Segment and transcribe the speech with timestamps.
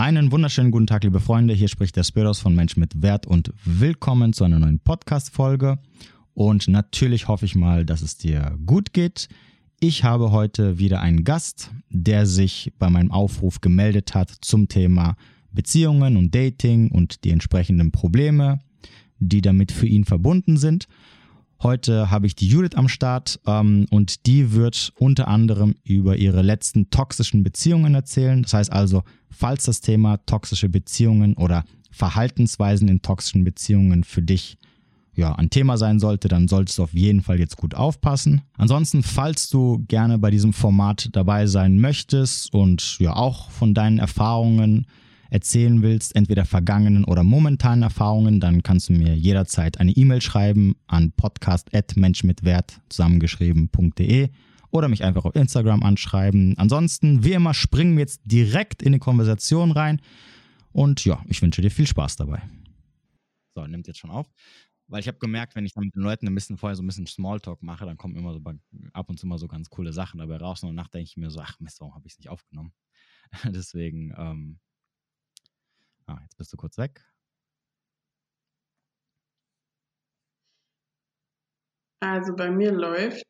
[0.00, 1.52] Einen wunderschönen guten Tag, liebe Freunde.
[1.52, 5.78] Hier spricht der Spiros von Mensch mit Wert und willkommen zu einer neuen Podcast-Folge.
[6.32, 9.28] Und natürlich hoffe ich mal, dass es dir gut geht.
[9.78, 15.16] Ich habe heute wieder einen Gast, der sich bei meinem Aufruf gemeldet hat zum Thema
[15.52, 18.60] Beziehungen und Dating und die entsprechenden Probleme,
[19.18, 20.88] die damit für ihn verbunden sind.
[21.62, 26.40] Heute habe ich die Judith am Start ähm, und die wird unter anderem über ihre
[26.40, 28.42] letzten toxischen Beziehungen erzählen.
[28.42, 34.56] Das heißt also, falls das Thema toxische Beziehungen oder Verhaltensweisen in toxischen Beziehungen für dich
[35.14, 38.40] ja, ein Thema sein sollte, dann solltest du auf jeden Fall jetzt gut aufpassen.
[38.56, 43.98] Ansonsten, falls du gerne bei diesem Format dabei sein möchtest und ja auch von deinen
[43.98, 44.86] Erfahrungen
[45.30, 50.76] erzählen willst, entweder vergangenen oder momentanen Erfahrungen, dann kannst du mir jederzeit eine E-Mail schreiben
[50.86, 54.28] an podcast.menschmitwert zusammengeschrieben.de
[54.70, 56.56] oder mich einfach auf Instagram anschreiben.
[56.58, 60.00] Ansonsten, wie immer, springen wir jetzt direkt in die Konversation rein
[60.72, 62.42] und ja, ich wünsche dir viel Spaß dabei.
[63.54, 64.30] So, nimmt jetzt schon auf.
[64.86, 66.86] Weil ich habe gemerkt, wenn ich dann mit den Leuten ein bisschen vorher so ein
[66.86, 68.40] bisschen Smalltalk mache, dann kommen immer so
[68.92, 70.64] ab und zu mal so ganz coole Sachen dabei raus.
[70.64, 72.72] Und danach denke ich mir so, ach Mist, warum habe ich es nicht aufgenommen?
[73.44, 74.58] Deswegen, ähm,
[76.10, 77.04] Ah, jetzt bist du kurz weg.
[82.00, 83.22] Also bei mir läuft,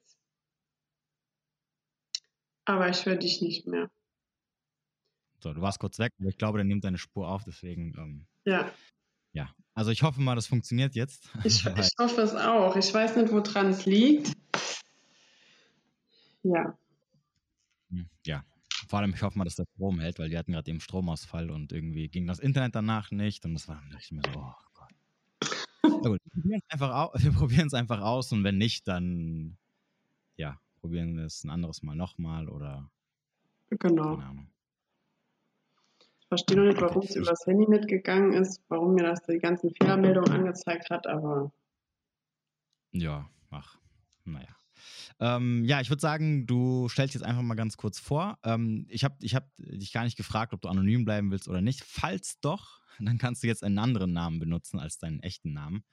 [2.65, 3.91] aber ich höre dich nicht mehr.
[5.41, 7.95] So, du warst kurz weg, aber ich glaube, der nimmt deine Spur auf, deswegen.
[7.99, 8.73] Ähm, ja.
[9.33, 11.29] Ja, also ich hoffe mal, das funktioniert jetzt.
[11.45, 12.77] Ich, ich hoffe es auch.
[12.77, 14.33] Ich weiß nicht, woran es liegt.
[16.43, 16.79] Ja.
[17.91, 18.43] Hm, ja,
[18.91, 21.51] vor allem, ich hoffe mal, dass der Strom hält, weil die hatten gerade eben Stromausfall
[21.51, 23.45] und irgendwie ging das Internet danach nicht.
[23.45, 24.93] Und das war, da ich mir so, oh Gott.
[25.85, 29.57] Na gut, wir probieren es einfach, aus und wenn nicht, dann
[30.35, 32.91] ja, probieren wir es ein anderes Mal nochmal oder.
[33.71, 34.17] Genau.
[34.17, 34.51] Keine Ahnung.
[36.19, 39.71] Ich verstehe noch nicht, warum es übers Handy mitgegangen ist, warum mir das die ganzen
[39.71, 41.53] Fehlermeldungen angezeigt hat, aber.
[42.91, 43.79] Ja, ach,
[44.25, 44.60] naja.
[45.19, 48.39] Ähm, ja, ich würde sagen, du stellst jetzt einfach mal ganz kurz vor.
[48.45, 51.61] Ähm, ich habe ich hab dich gar nicht gefragt, ob du anonym bleiben willst oder
[51.61, 51.85] nicht.
[51.85, 55.85] Falls doch, dann kannst du jetzt einen anderen Namen benutzen als deinen echten Namen.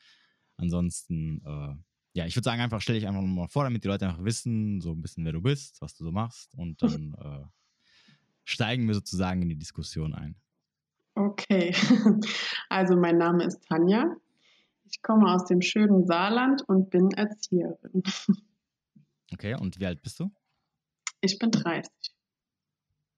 [0.57, 1.75] Ansonsten, äh,
[2.13, 4.81] ja, ich würde sagen, einfach stell dich einfach mal vor, damit die Leute einfach wissen,
[4.81, 6.55] so ein bisschen, wer du bist, was du so machst.
[6.55, 7.45] Und dann äh,
[8.43, 10.35] steigen wir sozusagen in die Diskussion ein.
[11.15, 11.73] Okay,
[12.69, 14.15] also mein Name ist Tanja.
[14.89, 18.03] Ich komme aus dem schönen Saarland und bin Erzieherin.
[19.33, 20.31] Okay, und wie alt bist du?
[21.21, 21.91] Ich bin 30.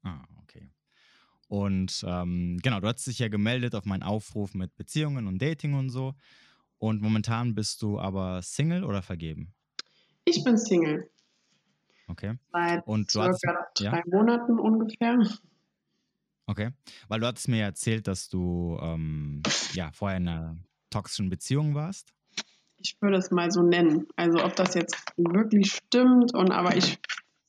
[0.04, 0.72] Ah, okay.
[1.48, 5.74] Und ähm, genau, du hast dich ja gemeldet auf meinen Aufruf mit Beziehungen und Dating
[5.74, 6.16] und so.
[6.78, 9.54] Und momentan bist du aber Single oder vergeben?
[10.26, 11.10] Ich bin Single.
[12.08, 12.38] Okay.
[12.52, 13.46] Seit und circa hattest,
[13.76, 14.04] drei ja?
[14.08, 15.20] Monaten ungefähr.
[16.46, 16.72] Okay,
[17.08, 19.44] weil du hattest mir erzählt, dass du ähm,
[19.74, 20.58] ja vorher in einer
[20.90, 22.14] toxischen Beziehung warst
[22.80, 24.08] ich würde es mal so nennen.
[24.16, 27.00] Also ob das jetzt wirklich stimmt und aber ich,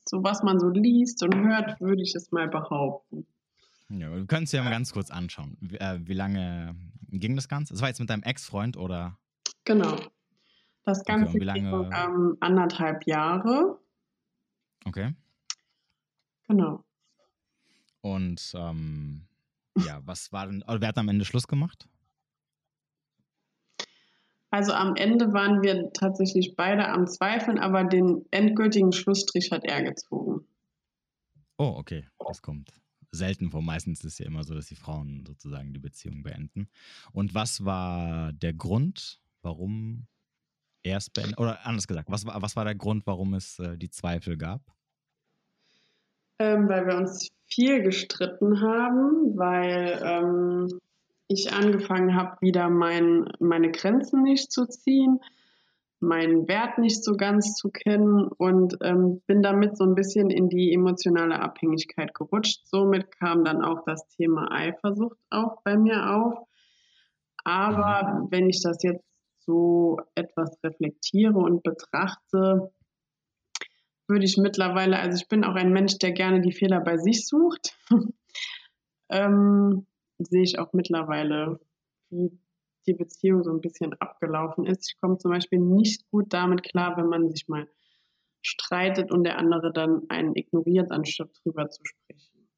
[0.04, 3.26] so was man so liest und hört, würde ich es mal behaupten.
[3.88, 5.56] Ja, können es ja mal ganz kurz anschauen.
[5.60, 6.76] Wie, äh, wie, lange
[7.10, 7.74] ging das Ganze?
[7.74, 9.18] Das war jetzt mit deinem Ex-Freund oder?
[9.64, 9.96] Genau.
[10.84, 11.60] Das Ganze okay, wie lange?
[11.60, 13.78] Ging, ähm, anderthalb Jahre.
[14.84, 15.12] Okay.
[16.46, 16.84] Genau.
[18.00, 19.22] Und ähm,
[19.76, 21.88] ja, was war denn, wer hat am Ende Schluss gemacht?
[24.50, 29.82] Also am Ende waren wir tatsächlich beide am Zweifeln, aber den endgültigen Schlussstrich hat er
[29.82, 30.46] gezogen.
[31.56, 32.72] Oh, okay, das kommt
[33.12, 33.62] selten vor.
[33.62, 36.68] Meistens ist es ja immer so, dass die Frauen sozusagen die Beziehung beenden.
[37.12, 40.06] Und was war der Grund, warum
[40.82, 41.38] er es beendet?
[41.38, 44.62] Oder anders gesagt, was war, was war der Grund, warum es äh, die Zweifel gab?
[46.38, 50.80] Ähm, weil wir uns viel gestritten haben, weil ähm,
[51.30, 55.20] ich angefangen habe, wieder mein, meine Grenzen nicht zu ziehen,
[56.00, 60.48] meinen Wert nicht so ganz zu kennen und ähm, bin damit so ein bisschen in
[60.48, 62.66] die emotionale Abhängigkeit gerutscht.
[62.66, 66.48] Somit kam dann auch das Thema Eifersucht auch bei mir auf.
[67.44, 69.04] Aber wenn ich das jetzt
[69.38, 72.72] so etwas reflektiere und betrachte,
[74.08, 77.26] würde ich mittlerweile, also ich bin auch ein Mensch, der gerne die Fehler bei sich
[77.28, 77.76] sucht.
[79.10, 79.86] ähm,
[80.24, 81.60] sehe ich auch mittlerweile,
[82.10, 82.38] wie
[82.86, 84.90] die Beziehung so ein bisschen abgelaufen ist.
[84.90, 87.68] Ich komme zum Beispiel nicht gut damit klar, wenn man sich mal
[88.42, 92.48] streitet und der andere dann einen ignoriert, anstatt drüber zu sprechen.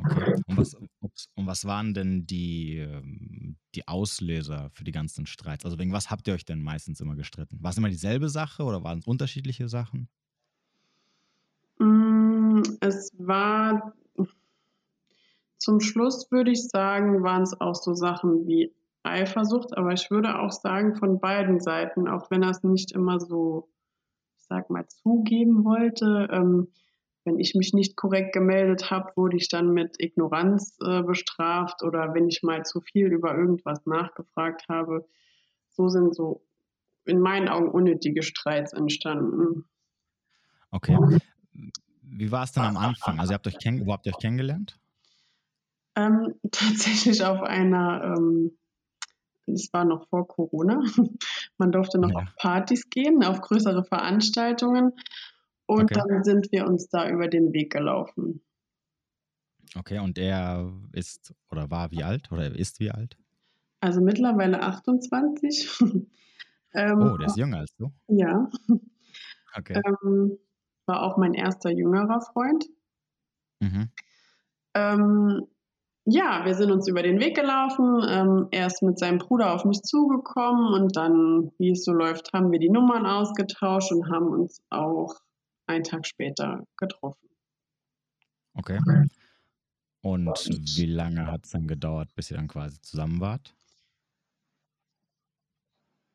[0.00, 0.34] Okay.
[0.46, 5.64] Und was, und was waren denn die, ähm, die Auslöser für die ganzen Streits?
[5.64, 7.62] Also wegen was habt ihr euch denn meistens immer gestritten?
[7.62, 10.08] War es immer dieselbe Sache oder waren es unterschiedliche Sachen?
[11.78, 13.94] Mm, es war
[15.58, 18.72] zum Schluss würde ich sagen, waren es auch so Sachen wie
[19.02, 23.20] Eifersucht, aber ich würde auch sagen von beiden Seiten, auch wenn er es nicht immer
[23.20, 23.68] so,
[24.36, 26.28] ich sag mal, zugeben wollte.
[26.30, 26.68] Ähm,
[27.24, 32.14] wenn ich mich nicht korrekt gemeldet habe, wurde ich dann mit Ignoranz äh, bestraft oder
[32.14, 35.06] wenn ich mal zu viel über irgendwas nachgefragt habe.
[35.70, 36.42] So sind so
[37.04, 39.64] in meinen Augen unnötige Streits entstanden.
[40.70, 40.96] Okay.
[42.02, 43.18] Wie war es denn am Anfang?
[43.18, 44.78] Also, ihr habt euch wo habt ihr euch kennengelernt?
[45.98, 48.56] Ähm, tatsächlich auf einer, ähm,
[49.46, 50.80] es war noch vor Corona,
[51.58, 52.18] man durfte noch ja.
[52.18, 54.92] auf Partys gehen, auf größere Veranstaltungen.
[55.66, 56.02] Und okay.
[56.08, 58.42] dann sind wir uns da über den Weg gelaufen.
[59.76, 63.18] Okay, und er ist oder war wie alt oder ist wie alt?
[63.80, 65.68] Also mittlerweile 28.
[66.74, 67.92] ähm, oh, der ist jünger als du?
[68.06, 68.48] Ja.
[69.54, 69.82] Okay.
[69.84, 70.38] Ähm,
[70.86, 72.64] war auch mein erster jüngerer Freund.
[73.60, 73.90] Mhm.
[74.72, 75.46] Ähm,
[76.10, 78.02] ja, wir sind uns über den Weg gelaufen.
[78.08, 82.32] Ähm, er ist mit seinem Bruder auf mich zugekommen und dann, wie es so läuft,
[82.32, 85.14] haben wir die Nummern ausgetauscht und haben uns auch
[85.66, 87.28] einen Tag später getroffen.
[88.54, 88.78] Okay.
[90.00, 90.28] Und
[90.76, 93.54] wie lange hat es dann gedauert, bis ihr dann quasi zusammen wart?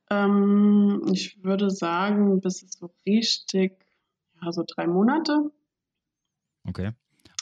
[0.10, 3.86] Ähm, ich würde sagen, bis es so richtig,
[4.42, 5.51] ja, so drei Monate.
[6.68, 6.94] Okay.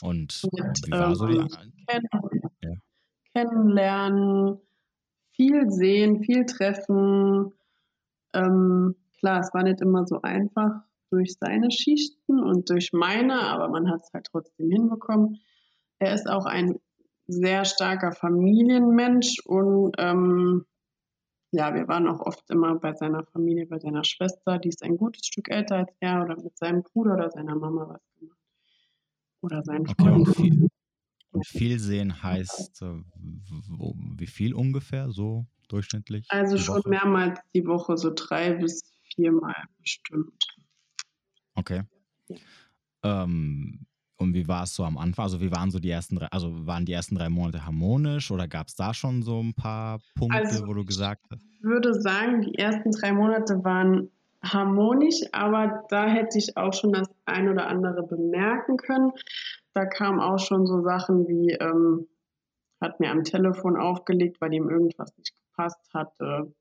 [0.01, 1.47] Und Mit, wie war ähm, so die
[1.85, 2.40] kennen, ja.
[3.33, 4.59] Kennenlernen,
[5.31, 7.53] viel sehen, viel treffen.
[8.33, 13.67] Ähm, klar, es war nicht immer so einfach, durch seine Schichten und durch meine, aber
[13.67, 15.39] man hat es halt trotzdem hinbekommen.
[15.99, 16.79] Er ist auch ein
[17.27, 20.65] sehr starker Familienmensch und ähm,
[21.51, 24.97] ja, wir waren auch oft immer bei seiner Familie, bei seiner Schwester, die ist ein
[24.97, 28.39] gutes Stück älter als er oder mit seinem Bruder oder seiner Mama was gemacht.
[29.41, 30.27] Oder seinen okay, Freund.
[30.27, 30.67] Und viel,
[31.31, 33.03] und viel sehen heißt, äh,
[33.69, 36.25] wo, wie viel ungefähr so durchschnittlich?
[36.29, 36.89] Also schon Woche?
[36.89, 38.81] mehrmals die Woche, so drei bis
[39.15, 40.45] viermal bestimmt.
[41.55, 41.83] Okay.
[43.03, 43.85] Ähm,
[44.17, 45.23] und wie war es so am Anfang?
[45.23, 48.47] Also wie waren so die ersten drei, also waren die ersten drei Monate harmonisch oder
[48.47, 51.43] gab es da schon so ein paar Punkte, also, wo du gesagt hast?
[51.43, 54.09] Ich würde sagen, die ersten drei Monate waren
[54.43, 59.11] harmonisch, aber da hätte ich auch schon das ein oder andere bemerken können.
[59.73, 62.07] Da kamen auch schon so Sachen wie, ähm,
[62.81, 66.53] hat mir am Telefon aufgelegt, weil ihm irgendwas nicht gepasst hatte.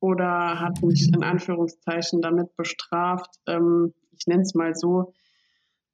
[0.00, 5.12] Oder hat mich in Anführungszeichen damit bestraft, ähm, ich nenne es mal so,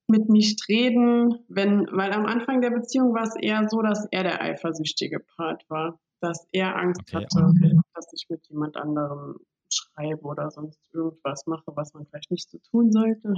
[0.08, 4.25] mit nicht reden, wenn, weil am Anfang der Beziehung war es eher so, dass er
[4.25, 7.78] der eifersüchtige Part war, dass er Angst okay, hatte, okay.
[7.94, 9.37] dass ich mit jemand anderem
[9.72, 13.34] schreibe oder sonst irgendwas mache, was man vielleicht nicht so tun sollte.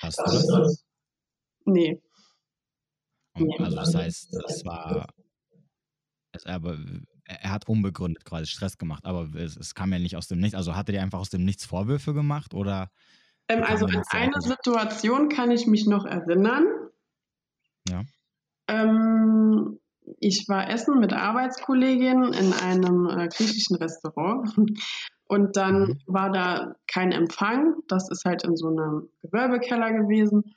[0.00, 0.84] Hast du das?
[1.64, 2.02] Nee.
[3.34, 5.06] Also das heißt, es war,
[6.32, 6.78] es, aber
[7.24, 10.54] er hat unbegründet quasi Stress gemacht, aber es, es kam ja nicht aus dem Nichts.
[10.54, 12.90] Also hatte der einfach aus dem Nichts Vorwürfe gemacht oder
[13.48, 16.66] ähm, also an eine Situation kann ich mich noch erinnern.
[17.88, 18.02] Ja.
[18.68, 19.78] Ähm,
[20.18, 24.54] ich war essen mit Arbeitskolleginnen in einem äh, griechischen Restaurant
[25.28, 25.98] und dann mhm.
[26.06, 27.76] war da kein Empfang.
[27.88, 30.54] Das ist halt in so einem Gewerbekeller gewesen.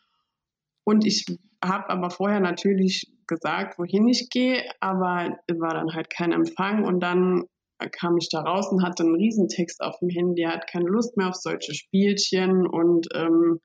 [0.84, 1.26] Und ich
[1.68, 6.84] habe aber vorher natürlich gesagt, wohin ich gehe, aber war dann halt kein Empfang.
[6.84, 7.46] Und dann
[7.92, 11.30] kam ich da raus und hatte einen Riesentext auf dem Handy, hat keine Lust mehr
[11.30, 12.66] auf solche Spielchen.
[12.68, 13.60] Und ähm,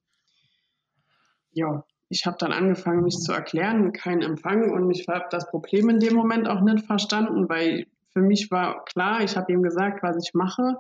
[1.53, 4.73] ja, ich habe dann angefangen, mich zu erklären, kein Empfang.
[4.73, 8.85] Und ich habe das Problem in dem Moment auch nicht verstanden, weil für mich war
[8.85, 10.77] klar, ich habe ihm gesagt, was ich mache.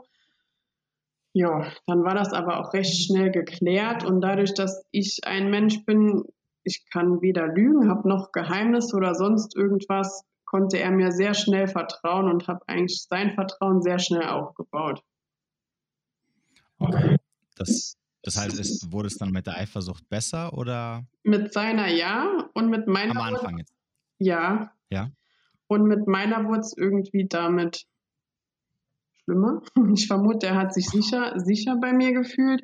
[1.32, 4.04] Ja, dann war das aber auch recht schnell geklärt.
[4.04, 6.24] Und dadurch, dass ich ein Mensch bin,
[6.64, 11.68] ich kann weder lügen, habe noch Geheimnisse oder sonst irgendwas, konnte er mir sehr schnell
[11.68, 15.02] vertrauen und habe eigentlich sein Vertrauen sehr schnell aufgebaut.
[16.78, 17.16] Okay.
[17.56, 21.04] Das, das heißt, es, wurde es dann mit der Eifersucht besser oder?
[21.22, 23.12] Mit seiner ja und mit meiner.
[23.12, 23.74] Am Anfang jetzt.
[24.18, 24.72] Ja.
[24.90, 25.10] Ja.
[25.66, 27.86] Und mit meiner wurde es irgendwie damit
[29.22, 29.62] schlimmer.
[29.94, 32.62] Ich vermute, er hat sich sicher, sicher bei mir gefühlt.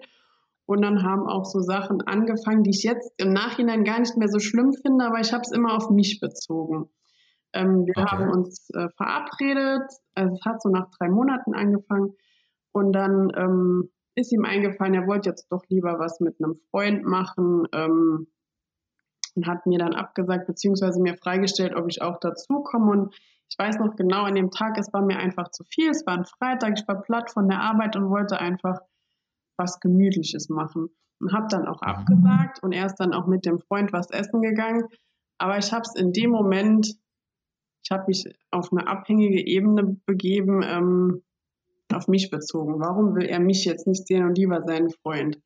[0.67, 4.29] Und dann haben auch so Sachen angefangen, die ich jetzt im Nachhinein gar nicht mehr
[4.29, 6.91] so schlimm finde, aber ich habe es immer auf mich bezogen.
[7.53, 8.11] Ähm, wir okay.
[8.11, 9.89] haben uns äh, verabredet.
[10.15, 12.15] Also es hat so nach drei Monaten angefangen.
[12.73, 17.05] Und dann ähm, ist ihm eingefallen, er wollte jetzt doch lieber was mit einem Freund
[17.05, 18.27] machen ähm,
[19.37, 22.91] und hat mir dann abgesagt, beziehungsweise mir freigestellt, ob ich auch dazu komme.
[22.91, 23.15] Und
[23.49, 25.91] ich weiß noch genau, an dem Tag, es war mir einfach zu viel.
[25.91, 28.81] Es war ein Freitag, ich war platt von der Arbeit und wollte einfach
[29.57, 30.89] was Gemütliches machen.
[31.19, 31.89] Und habe dann auch mhm.
[31.89, 34.85] abgesagt und er ist dann auch mit dem Freund was essen gegangen.
[35.39, 36.95] Aber ich habe es in dem Moment,
[37.85, 41.23] ich habe mich auf eine abhängige Ebene begeben, ähm,
[41.93, 42.81] auf mich bezogen.
[42.81, 45.41] Warum will er mich jetzt nicht sehen und lieber seinen Freund?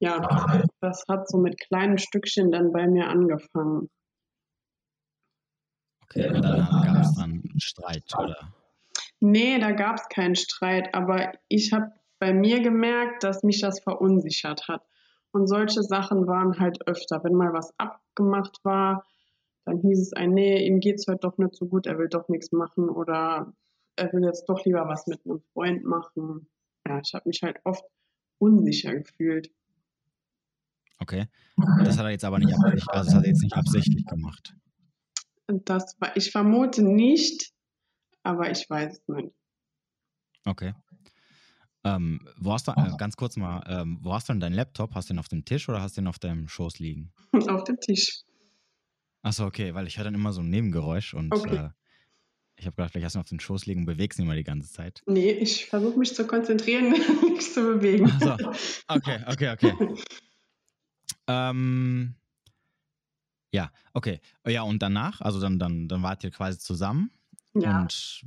[0.00, 3.88] Ja, das hat so mit kleinen Stückchen dann bei mir angefangen.
[6.02, 8.52] Okay, und dann gab es dann einen Streit, oder?
[9.20, 13.80] Nee, da gab es keinen Streit, aber ich habe bei mir gemerkt, dass mich das
[13.80, 14.86] verunsichert hat.
[15.32, 17.24] Und solche Sachen waren halt öfter.
[17.24, 19.04] Wenn mal was abgemacht war,
[19.64, 22.08] dann hieß es ein, nee, ihm geht es heute doch nicht so gut, er will
[22.08, 23.52] doch nichts machen oder
[23.96, 26.46] er will jetzt doch lieber was mit einem Freund machen.
[26.86, 27.82] Ja, ich habe mich halt oft
[28.38, 29.50] unsicher gefühlt.
[31.00, 31.26] Okay.
[31.84, 34.54] Das hat er jetzt aber nicht, also das hat er jetzt nicht absichtlich gemacht.
[35.48, 37.52] Das war, ich vermute nicht,
[38.22, 39.34] aber ich weiß es nicht.
[40.44, 40.72] Okay.
[41.84, 44.94] Ähm, wo hast du, äh, ganz kurz mal, ähm, wo hast du denn deinen Laptop?
[44.94, 47.12] Hast du den auf dem Tisch oder hast du den auf deinem Schoß liegen?
[47.32, 48.22] auf dem Tisch.
[49.22, 51.56] Achso, okay, weil ich höre dann immer so ein Nebengeräusch und okay.
[51.56, 51.70] äh,
[52.56, 54.36] ich habe gedacht, vielleicht hast du ihn auf den Schoß liegen und bewegst ihn immer
[54.36, 55.02] die ganze Zeit.
[55.06, 56.90] Nee, ich versuche mich zu konzentrieren,
[57.22, 58.10] nichts zu bewegen.
[58.10, 58.52] Achso,
[58.88, 59.94] okay, okay, okay.
[61.26, 62.14] ähm,
[63.52, 64.20] ja, okay.
[64.46, 67.10] Ja, und danach, also dann, dann, dann wart ihr quasi zusammen.
[67.54, 67.82] Ja.
[67.82, 68.24] Und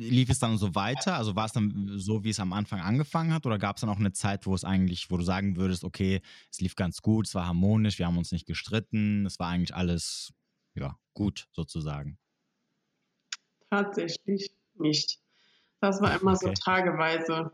[0.00, 1.14] lief es dann so weiter?
[1.14, 3.46] Also war es dann so, wie es am Anfang angefangen hat?
[3.46, 6.22] Oder gab es dann auch eine Zeit, wo es eigentlich, wo du sagen würdest, okay,
[6.50, 9.74] es lief ganz gut, es war harmonisch, wir haben uns nicht gestritten, es war eigentlich
[9.74, 10.32] alles,
[10.74, 12.18] ja, gut sozusagen?
[13.70, 15.20] Tatsächlich nicht.
[15.80, 16.46] Das war immer okay.
[16.46, 17.52] so tageweise.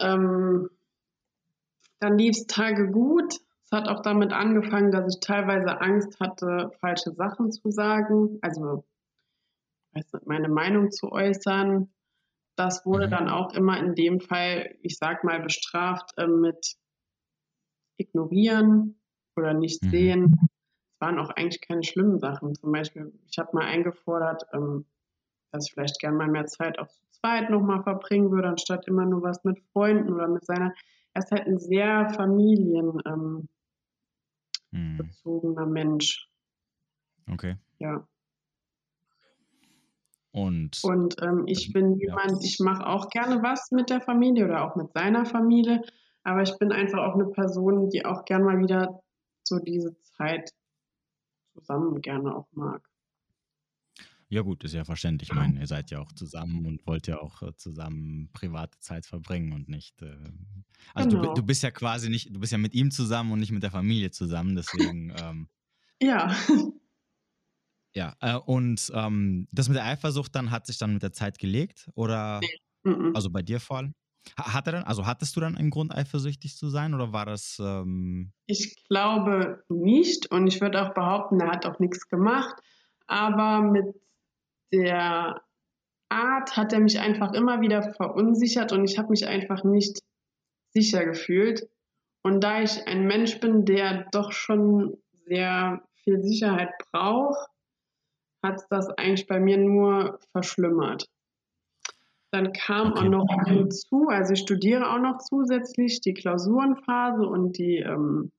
[0.00, 0.68] Ähm,
[1.98, 6.70] dann lief es Tage gut, es hat auch damit angefangen, dass ich teilweise Angst hatte,
[6.80, 8.84] falsche Sachen zu sagen, also
[10.24, 11.92] meine Meinung zu äußern.
[12.56, 13.10] Das wurde mhm.
[13.10, 16.76] dann auch immer in dem Fall, ich sag mal, bestraft äh, mit
[17.98, 19.00] ignorieren
[19.36, 19.90] oder nicht mhm.
[19.90, 20.36] sehen.
[20.94, 22.54] Es waren auch eigentlich keine schlimmen Sachen.
[22.54, 24.86] Zum Beispiel, ich habe mal eingefordert, ähm,
[25.52, 29.04] dass ich vielleicht gerne mal mehr Zeit auch zu zweit nochmal verbringen würde, anstatt immer
[29.04, 30.72] nur was mit Freunden oder mit seiner.
[31.12, 33.48] Er ist halt ein sehr Familien, ähm,
[34.72, 34.98] hm.
[34.98, 36.28] bezogener Mensch.
[37.30, 37.56] Okay.
[37.78, 38.06] Ja.
[40.36, 44.64] Und, und ähm, ich bin jemand, ich mache auch gerne was mit der Familie oder
[44.64, 45.80] auch mit seiner Familie,
[46.24, 49.00] aber ich bin einfach auch eine Person, die auch gerne mal wieder
[49.44, 50.50] so diese Zeit
[51.54, 52.86] zusammen gerne auch mag.
[54.28, 55.30] Ja gut, ist ja verständlich.
[55.30, 59.06] Ich meine, ihr seid ja auch zusammen und wollt ja auch äh, zusammen private Zeit
[59.06, 60.02] verbringen und nicht.
[60.02, 60.18] Äh,
[60.92, 61.32] also genau.
[61.32, 63.62] du, du, bist ja quasi nicht, du bist ja mit ihm zusammen und nicht mit
[63.62, 65.14] der Familie zusammen, deswegen.
[65.18, 65.48] Ähm,
[66.02, 66.36] ja.
[67.96, 71.38] Ja, äh, und ähm, das mit der Eifersucht dann hat sich dann mit der Zeit
[71.38, 72.40] gelegt oder
[72.84, 73.10] nee.
[73.14, 73.94] also bei dir vor allem?
[74.36, 77.56] Hat er dann, also hattest du dann einen Grund, eifersüchtig zu sein oder war das?
[77.58, 82.54] Ähm ich glaube nicht und ich würde auch behaupten, er hat auch nichts gemacht.
[83.06, 83.86] Aber mit
[84.72, 85.40] der
[86.10, 90.00] Art hat er mich einfach immer wieder verunsichert und ich habe mich einfach nicht
[90.74, 91.66] sicher gefühlt.
[92.22, 97.48] Und da ich ein Mensch bin, der doch schon sehr viel Sicherheit braucht,
[98.46, 101.06] hat das eigentlich bei mir nur verschlimmert.
[102.32, 103.00] Dann kam okay.
[103.00, 108.32] auch noch hinzu, also ich studiere auch noch zusätzlich die Klausurenphase und die ähm,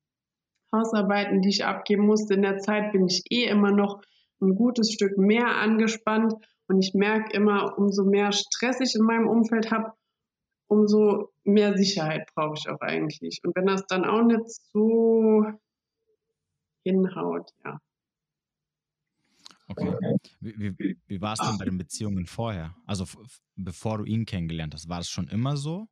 [0.74, 2.34] Hausarbeiten, die ich abgeben musste.
[2.34, 4.02] In der Zeit bin ich eh immer noch
[4.42, 6.34] ein gutes Stück mehr angespannt
[6.68, 9.94] und ich merke immer, umso mehr Stress ich in meinem Umfeld habe,
[10.68, 13.40] umso mehr Sicherheit brauche ich auch eigentlich.
[13.44, 15.46] Und wenn das dann auch nicht so
[16.84, 17.80] hinhaut, ja.
[19.68, 19.96] Okay.
[20.40, 22.76] Wie, wie, wie war es denn bei den Beziehungen vorher?
[22.86, 23.06] Also
[23.56, 25.88] bevor du ihn kennengelernt hast, war es schon immer so?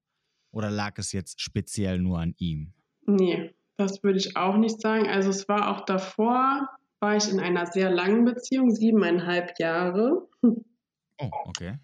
[0.51, 2.74] Oder lag es jetzt speziell nur an ihm?
[3.05, 5.08] Nee, das würde ich auch nicht sagen.
[5.08, 10.27] Also es war auch davor, war ich in einer sehr langen Beziehung, siebeneinhalb Jahre.
[10.41, 11.77] Oh, okay.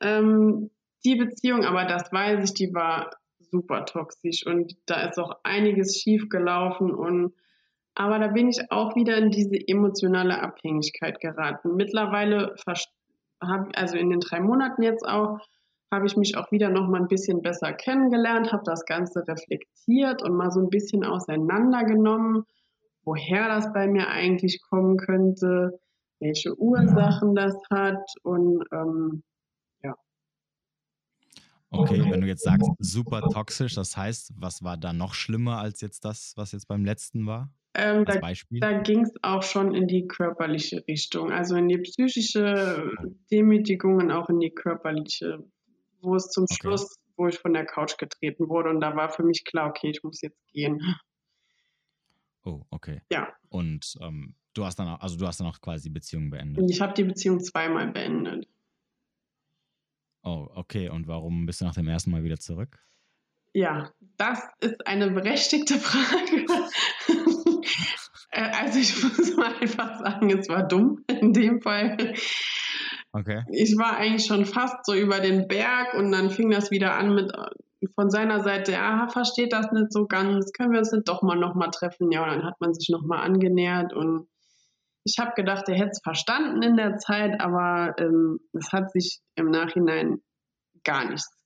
[0.00, 0.70] Ähm,
[1.04, 6.00] die Beziehung, aber das weiß ich, die war super toxisch und da ist auch einiges
[6.00, 7.32] schief gelaufen und
[7.96, 11.74] aber da bin ich auch wieder in diese emotionale Abhängigkeit geraten.
[11.74, 12.54] Mittlerweile,
[13.40, 15.40] also in den drei Monaten jetzt auch,
[15.92, 20.22] habe ich mich auch wieder noch mal ein bisschen besser kennengelernt, habe das Ganze reflektiert
[20.22, 22.44] und mal so ein bisschen auseinandergenommen
[23.06, 25.80] woher das bei mir eigentlich kommen könnte,
[26.18, 29.22] welche Ursachen das hat und ähm,
[29.82, 29.94] ja.
[31.70, 35.80] Okay, wenn du jetzt sagst, super toxisch, das heißt, was war da noch schlimmer als
[35.80, 37.50] jetzt das, was jetzt beim letzten war?
[37.78, 38.18] Ähm, da,
[38.60, 42.90] da ging es auch schon in die körperliche Richtung, also in die psychische
[43.30, 45.44] Demütigung und auch in die körperliche,
[46.00, 46.56] wo es zum okay.
[46.58, 49.90] Schluss, wo ich von der Couch getreten wurde und da war für mich klar, okay,
[49.90, 50.80] ich muss jetzt gehen.
[52.44, 53.02] Oh, okay.
[53.12, 53.28] Ja.
[53.50, 56.70] Und ähm, du hast dann auch, also du hast dann auch quasi die Beziehung beendet.
[56.70, 58.48] Ich habe die Beziehung zweimal beendet.
[60.22, 60.88] Oh, okay.
[60.88, 62.78] Und warum bist du nach dem ersten Mal wieder zurück?
[63.56, 66.44] Ja, das ist eine berechtigte Frage.
[68.30, 71.96] Äh, also ich muss mal einfach sagen, es war dumm in dem Fall.
[73.12, 73.44] Okay.
[73.50, 77.14] Ich war eigentlich schon fast so über den Berg und dann fing das wieder an
[77.14, 81.08] mit äh, von seiner Seite, ja, versteht das nicht so ganz, können wir uns nicht
[81.08, 82.12] doch mal nochmal treffen?
[82.12, 84.28] Ja, und dann hat man sich nochmal angenähert und
[85.04, 89.20] ich habe gedacht, er hätte es verstanden in der Zeit, aber ähm, es hat sich
[89.34, 90.18] im Nachhinein
[90.84, 91.36] gar nichts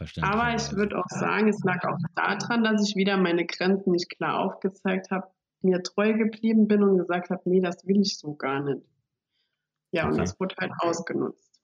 [0.00, 0.34] verständlich.
[0.34, 4.08] Aber ich würde auch sagen, es lag auch daran, dass ich wieder meine Grenzen nicht
[4.10, 5.28] klar aufgezeigt habe,
[5.62, 8.82] mir treu geblieben bin und gesagt habe, nee, das will ich so gar nicht.
[9.92, 10.12] Ja, Okay.
[10.12, 11.60] und das wurde halt ausgenutzt.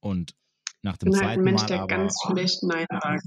[0.00, 0.34] Und
[0.82, 3.22] nach Ich dem bin halt ein zweiten Mensch, Mal der aber, ganz schlecht Nein sagt.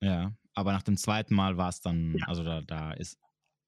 [0.00, 2.26] ja, aber nach dem zweiten Mal war es dann, Ja.
[2.28, 3.18] also da, da ist,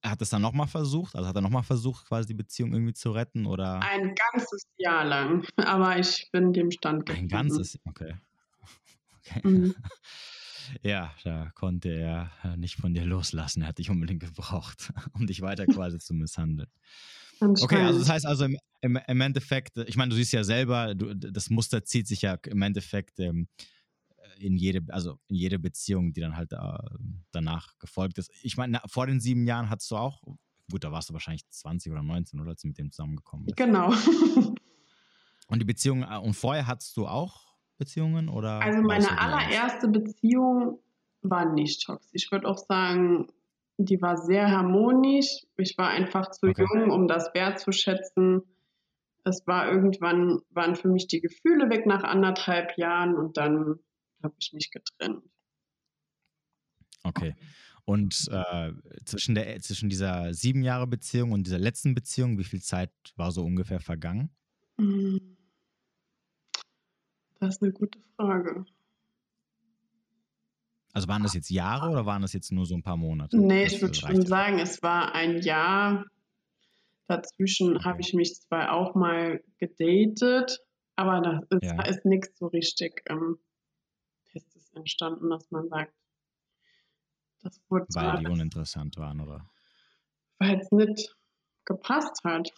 [0.02, 2.94] er hat es dann nochmal versucht, also hat er nochmal versucht, quasi die Beziehung irgendwie
[2.94, 5.44] zu retten oder Ein ganzes Jahr lang.
[5.56, 7.28] Aber ich bin dem Stand ein geblieben.
[7.28, 8.14] ganzes, okay.
[9.26, 9.40] Okay.
[9.44, 9.74] Mhm.
[10.82, 13.62] Ja, da konnte er äh, nicht von dir loslassen.
[13.62, 16.68] Er hat dich unbedingt gebraucht, um dich weiter quasi zu misshandeln.
[17.38, 20.42] Okay, also das heißt also im, im, im Endeffekt, äh, ich meine, du siehst ja
[20.42, 23.46] selber, du, das Muster zieht sich ja im Endeffekt ähm,
[24.38, 26.58] in jede, also in jede Beziehung, die dann halt äh,
[27.30, 28.30] danach gefolgt ist.
[28.42, 30.20] Ich meine, na- vor den sieben Jahren hattest du auch,
[30.70, 33.56] gut, da warst du wahrscheinlich 20 oder 19, oder als du mit dem zusammengekommen bist.
[33.56, 33.92] Genau.
[35.46, 38.60] Und die Beziehung, äh, und vorher hattest du auch Beziehungen oder?
[38.60, 40.80] Also meine allererste Beziehung
[41.22, 42.10] war nicht toxisch.
[42.12, 43.28] Ich würde auch sagen,
[43.78, 45.46] die war sehr harmonisch.
[45.56, 46.64] Ich war einfach zu Okay.
[46.68, 48.42] jung, um das wertzuschätzen.
[49.24, 53.80] Es war irgendwann, waren für mich die Gefühle weg nach anderthalb Jahren und dann
[54.22, 55.24] habe ich mich getrennt.
[57.02, 57.34] Okay.
[57.84, 58.72] Und äh,
[59.04, 63.30] zwischen, der, zwischen dieser sieben Jahre Beziehung und dieser letzten Beziehung, wie viel Zeit war
[63.30, 64.30] so ungefähr vergangen?
[64.78, 65.35] Hm.
[67.46, 68.64] Das ist eine gute Frage.
[70.92, 73.36] Also waren das jetzt Jahre oder waren das jetzt nur so ein paar Monate?
[73.36, 76.04] Nee, Das, ich würde schon sagen, es war ein Jahr.
[77.06, 77.84] Dazwischen Okay.
[77.84, 80.58] habe ich mich zwar auch mal gedatet,
[80.96, 81.84] aber da ist, Ja.
[81.84, 83.38] ist nichts so richtig ähm,
[84.24, 85.94] Festes entstanden, dass man sagt,
[87.42, 89.48] das wurde Weil die uninteressant waren, oder?
[90.40, 91.14] weil es nicht
[91.64, 92.50] gepasst hat.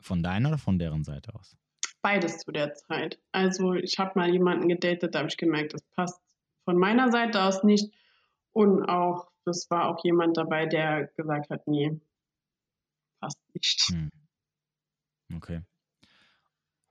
[0.00, 1.58] Von deiner oder von deren Seite aus?
[2.02, 3.20] Beides zu der Zeit.
[3.32, 6.20] Also ich habe mal jemanden gedatet, da habe ich gemerkt, das passt
[6.64, 7.92] von meiner Seite aus nicht.
[8.52, 12.00] Und auch, das war auch jemand dabei, der gesagt hat, nee,
[13.20, 13.82] passt nicht.
[13.90, 14.10] Hm.
[15.34, 15.62] Okay.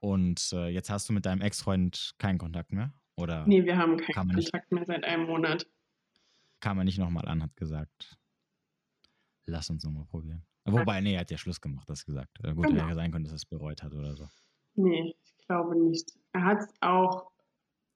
[0.00, 2.92] Und äh, jetzt hast du mit deinem Ex-Freund keinen Kontakt mehr?
[3.16, 5.66] Oder Nee, wir haben keinen man nicht- Kontakt mehr seit einem Monat.
[6.60, 8.16] kam er nicht nochmal an, hat gesagt,
[9.46, 10.44] lass uns nochmal probieren.
[10.64, 12.38] Wobei, nee, er hat ja Schluss gemacht, das gesagt.
[12.44, 12.80] Äh, gut, Genau.
[12.80, 14.28] hätte ja sein können, dass er es bereut hat oder so.
[14.78, 16.12] Nee, ich glaube nicht.
[16.32, 17.32] Er hat es auch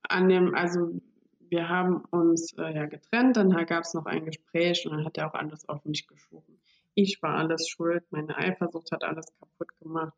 [0.02, 1.00] an dem, also
[1.48, 5.16] wir haben uns äh, ja getrennt, dann gab es noch ein Gespräch und dann hat
[5.16, 6.58] er auch alles auf mich geschoben.
[6.94, 10.12] Ich war alles schuld, meine Eifersucht hat alles kaputt gemacht.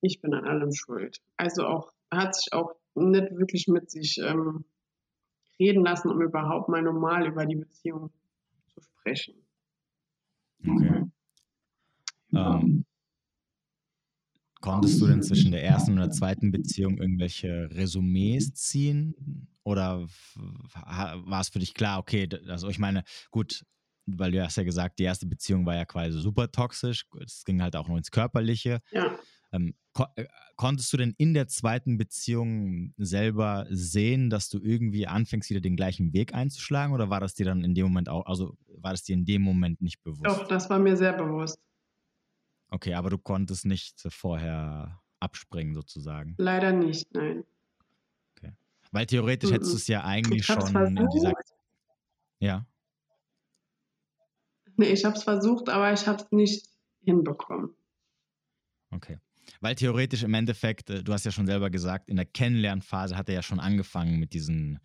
[0.00, 1.20] Ich bin an allem schuld.
[1.36, 4.64] Also auch, er hat sich auch nicht wirklich mit sich ähm,
[5.58, 8.10] reden lassen, um überhaupt mal normal über die Beziehung
[8.68, 9.34] zu sprechen.
[10.66, 11.04] Okay.
[12.32, 12.86] Ähm,
[14.60, 19.48] konntest du denn zwischen der ersten und der zweiten Beziehung irgendwelche Resümees ziehen?
[19.64, 23.64] Oder war es für dich klar, okay, also ich meine, gut,
[24.06, 27.60] weil du hast ja gesagt, die erste Beziehung war ja quasi super toxisch, es ging
[27.62, 28.80] halt auch nur ins Körperliche.
[28.90, 29.18] Ja,
[29.52, 35.06] Ähm, ko äh, konntest du denn in der zweiten Beziehung selber sehen, dass du irgendwie
[35.06, 36.94] anfängst, wieder den gleichen Weg einzuschlagen?
[36.94, 39.42] Oder war das dir dann in dem Moment auch, also war das dir in dem
[39.42, 40.42] Moment nicht bewusst?
[40.42, 41.58] doch, das war mir sehr bewusst.
[42.70, 46.34] Okay, aber du konntest nicht vorher abspringen sozusagen.
[46.38, 47.44] Leider nicht, nein.
[48.90, 49.74] Weil theoretisch hättest Mhm.
[49.74, 51.30] du es ja eigentlich schon in dieser.
[51.32, 51.54] versucht.
[52.40, 52.66] Ja,
[54.76, 56.66] Nee, ich habe es versucht, aber ich habe es nicht
[57.02, 57.74] hinbekommen.
[58.90, 59.18] okay.
[59.60, 63.28] Weil theoretisch im Endeffekt, äh, du hast ja schon selber gesagt, in der Kennenlernphase hat
[63.28, 64.78] er ja schon angefangen mit diesen,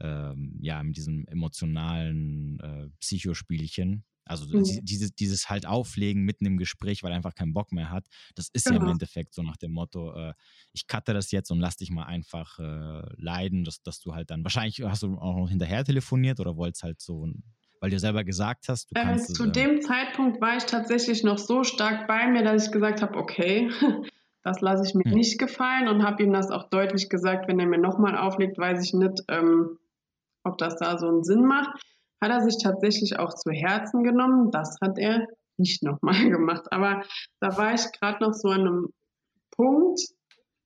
[0.00, 4.04] ähm, ja, mit diesem emotionalen äh, Psychospielchen.
[4.26, 4.62] Also Mhm.
[4.62, 8.06] die- dieses, dieses halt Auflegen mitten im Gespräch, weil er einfach keinen Bock mehr hat.
[8.34, 8.86] Das ist ja im Genau.
[8.86, 10.34] Endeffekt so nach dem Motto, äh,
[10.72, 14.30] ich cutte das jetzt und lass dich mal einfach äh, leiden, dass, dass du halt
[14.30, 17.28] dann, wahrscheinlich hast du auch noch hinterher telefoniert oder wolltest halt so,
[17.80, 20.64] weil du selber gesagt hast, du Äh, kannst es, zu äh, dem Zeitpunkt war ich
[20.64, 23.70] tatsächlich noch so stark bei mir, dass ich gesagt habe, okay,
[24.42, 25.16] das lasse ich mir Hm.
[25.16, 28.82] nicht gefallen und habe ihm das auch deutlich gesagt, wenn er mir nochmal auflegt, weiß
[28.84, 29.78] ich nicht, ähm,
[30.44, 31.82] ob das da so einen Sinn macht.
[32.20, 34.50] Hat er sich tatsächlich auch zu Herzen genommen.
[34.50, 35.26] Das hat er
[35.56, 36.66] nicht nochmal gemacht.
[36.70, 37.02] Aber
[37.40, 38.88] da war ich gerade noch so an einem
[39.50, 40.00] Punkt,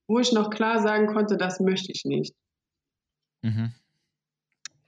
[0.09, 2.35] wo ich noch klar sagen konnte, das möchte ich nicht.
[3.43, 3.73] Mhm.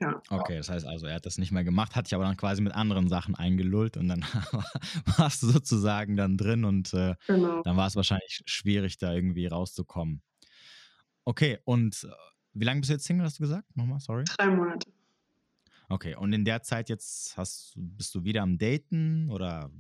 [0.00, 0.20] Ja.
[0.30, 2.60] Okay, das heißt also, er hat das nicht mehr gemacht, hat sich aber dann quasi
[2.60, 4.22] mit anderen Sachen eingelullt und dann
[5.16, 7.62] warst du sozusagen dann drin und äh, genau.
[7.62, 10.22] dann war es wahrscheinlich schwierig, da irgendwie rauszukommen.
[11.24, 12.08] Okay, und äh,
[12.52, 13.76] wie lange bist du jetzt Single, hast du gesagt?
[13.76, 14.24] Nochmal, sorry.
[14.24, 14.90] Drei Monate.
[15.92, 19.70] Okay, und in der Zeit jetzt hast, bist du wieder am Daten oder?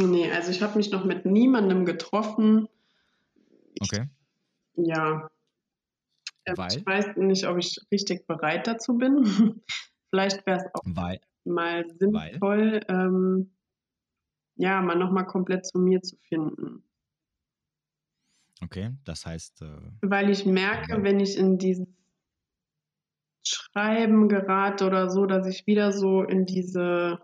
[0.00, 2.68] Nee, also ich habe mich noch mit niemandem getroffen.
[3.80, 4.08] Okay.
[4.76, 5.28] Ja,
[6.48, 6.76] ähm, Weil?
[6.76, 9.24] Ich weiß nicht, ob ich richtig bereit dazu bin.
[10.10, 11.20] Vielleicht wäre es auch Weil?
[11.44, 13.52] mal sinnvoll, ähm,
[14.56, 16.82] ja, mal nochmal komplett zu mir zu finden.
[18.62, 19.62] Okay, das heißt.
[19.62, 21.02] Äh, Weil ich merke, ja.
[21.02, 21.86] wenn ich in dieses
[23.48, 27.18] Schreiben gerate oder so, dass ich wieder so in diese,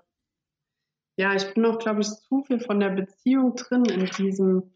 [1.17, 4.75] ja, ich bin auch, glaube ich, zu viel von der Beziehung drin, in diesem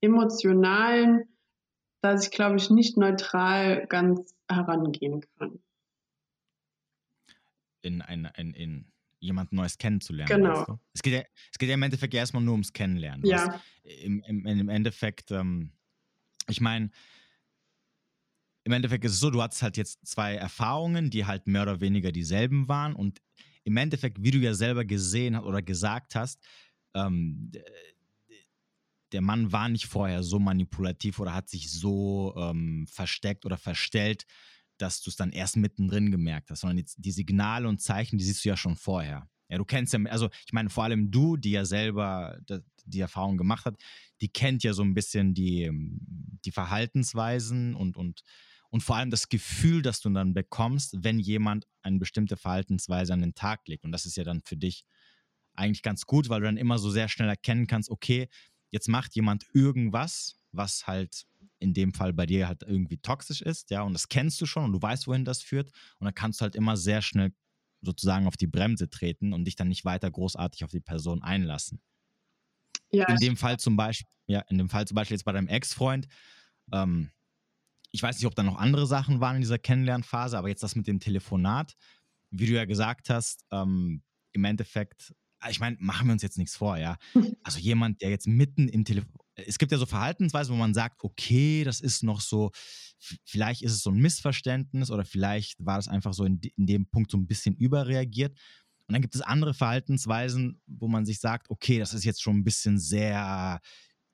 [0.00, 1.24] emotionalen,
[2.02, 5.58] dass ich, glaube ich, nicht neutral ganz herangehen kann.
[7.82, 10.42] In, ein, in, in jemand Neues kennenzulernen.
[10.42, 10.78] Genau.
[10.92, 13.24] Es, geht ja, es geht ja im Endeffekt erstmal nur ums Kennenlernen.
[13.24, 13.60] Ja.
[13.82, 15.72] Im, im, Im Endeffekt, ähm,
[16.48, 16.90] ich meine,
[18.68, 21.80] im Endeffekt ist es so, du hattest halt jetzt zwei Erfahrungen, die halt mehr oder
[21.80, 23.22] weniger dieselben waren und
[23.64, 26.38] im Endeffekt, wie du ja selber gesehen hast oder gesagt hast,
[26.94, 27.50] ähm,
[29.12, 34.26] der Mann war nicht vorher so manipulativ oder hat sich so ähm, versteckt oder verstellt,
[34.76, 38.24] dass du es dann erst mittendrin gemerkt hast, sondern die, die, Signale und Zeichen, die
[38.24, 39.30] siehst du ja schon vorher.
[39.48, 42.38] Ja, du kennst ja, also ich meine, vor allem du, die ja selber
[42.84, 43.76] die Erfahrung gemacht hat,
[44.20, 45.70] die kennt ja so ein bisschen die,
[46.44, 48.22] die Verhaltensweisen und, und,
[48.70, 53.20] und vor allem das Gefühl, das du dann bekommst, wenn jemand eine bestimmte Verhaltensweise an
[53.20, 53.84] den Tag legt.
[53.84, 54.84] Und das ist ja dann für dich
[55.54, 58.28] eigentlich ganz gut, weil du dann immer so sehr schnell erkennen kannst, okay,
[58.70, 61.26] jetzt macht jemand irgendwas, was halt
[61.58, 64.64] in dem Fall bei dir halt irgendwie toxisch ist, ja, und das kennst du schon
[64.64, 65.70] und du weißt, wohin das führt.
[65.98, 67.32] Und dann kannst du halt immer sehr schnell
[67.80, 71.80] sozusagen auf die Bremse treten und dich dann nicht weiter großartig auf die Person einlassen.
[72.90, 75.48] Ja, in dem Fall zum Beispiel, ja, in dem Fall zum Beispiel jetzt bei deinem
[75.48, 76.06] Ex-Freund,
[76.72, 77.10] ähm,
[77.98, 80.76] ich weiß nicht, ob da noch andere Sachen waren in dieser Kennenlernphase, aber jetzt das
[80.76, 81.74] mit dem Telefonat,
[82.30, 86.38] wie du ja gesagt hast, ähm, im Endeffekt Ah, ich meine, machen wir uns jetzt
[86.38, 86.96] nichts vor, ja.
[87.44, 91.04] Also jemand, der jetzt mitten im Telefon, es gibt ja so Verhaltensweisen, wo man sagt,
[91.04, 92.50] okay, das ist noch so,
[93.24, 96.86] vielleicht ist es so ein Missverständnis oder vielleicht war das einfach so in, in dem
[96.86, 98.36] Punkt so ein bisschen überreagiert.
[98.88, 102.38] Und dann gibt es andere Verhaltensweisen, wo man sich sagt, okay, das ist jetzt schon
[102.38, 103.60] ein bisschen sehr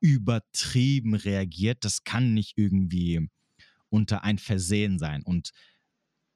[0.00, 1.84] übertrieben reagiert.
[1.84, 3.30] Das kann nicht irgendwie
[3.94, 5.22] unter ein Versehen sein.
[5.22, 5.52] Und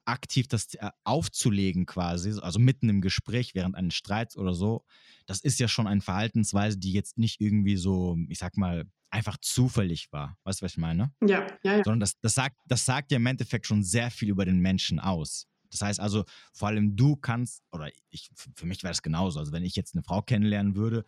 [0.05, 4.85] aktiv das äh, aufzulegen quasi, also mitten im Gespräch während eines Streits oder so,
[5.27, 9.37] das ist ja schon eine Verhaltensweise, die jetzt nicht irgendwie so, ich sag mal, einfach
[9.41, 10.39] zufällig war.
[10.45, 11.13] Weißt du, was ich meine?
[11.21, 11.85] Ja, ja, ja.
[11.85, 15.01] Sondern das, das, sagt, das sagt ja im Endeffekt schon sehr viel über den Menschen
[15.01, 15.49] aus.
[15.71, 19.41] Das heißt also, vor allem du kannst, oder ich, für mich wäre das genauso.
[19.41, 21.05] Also, wenn ich jetzt eine Frau kennenlernen würde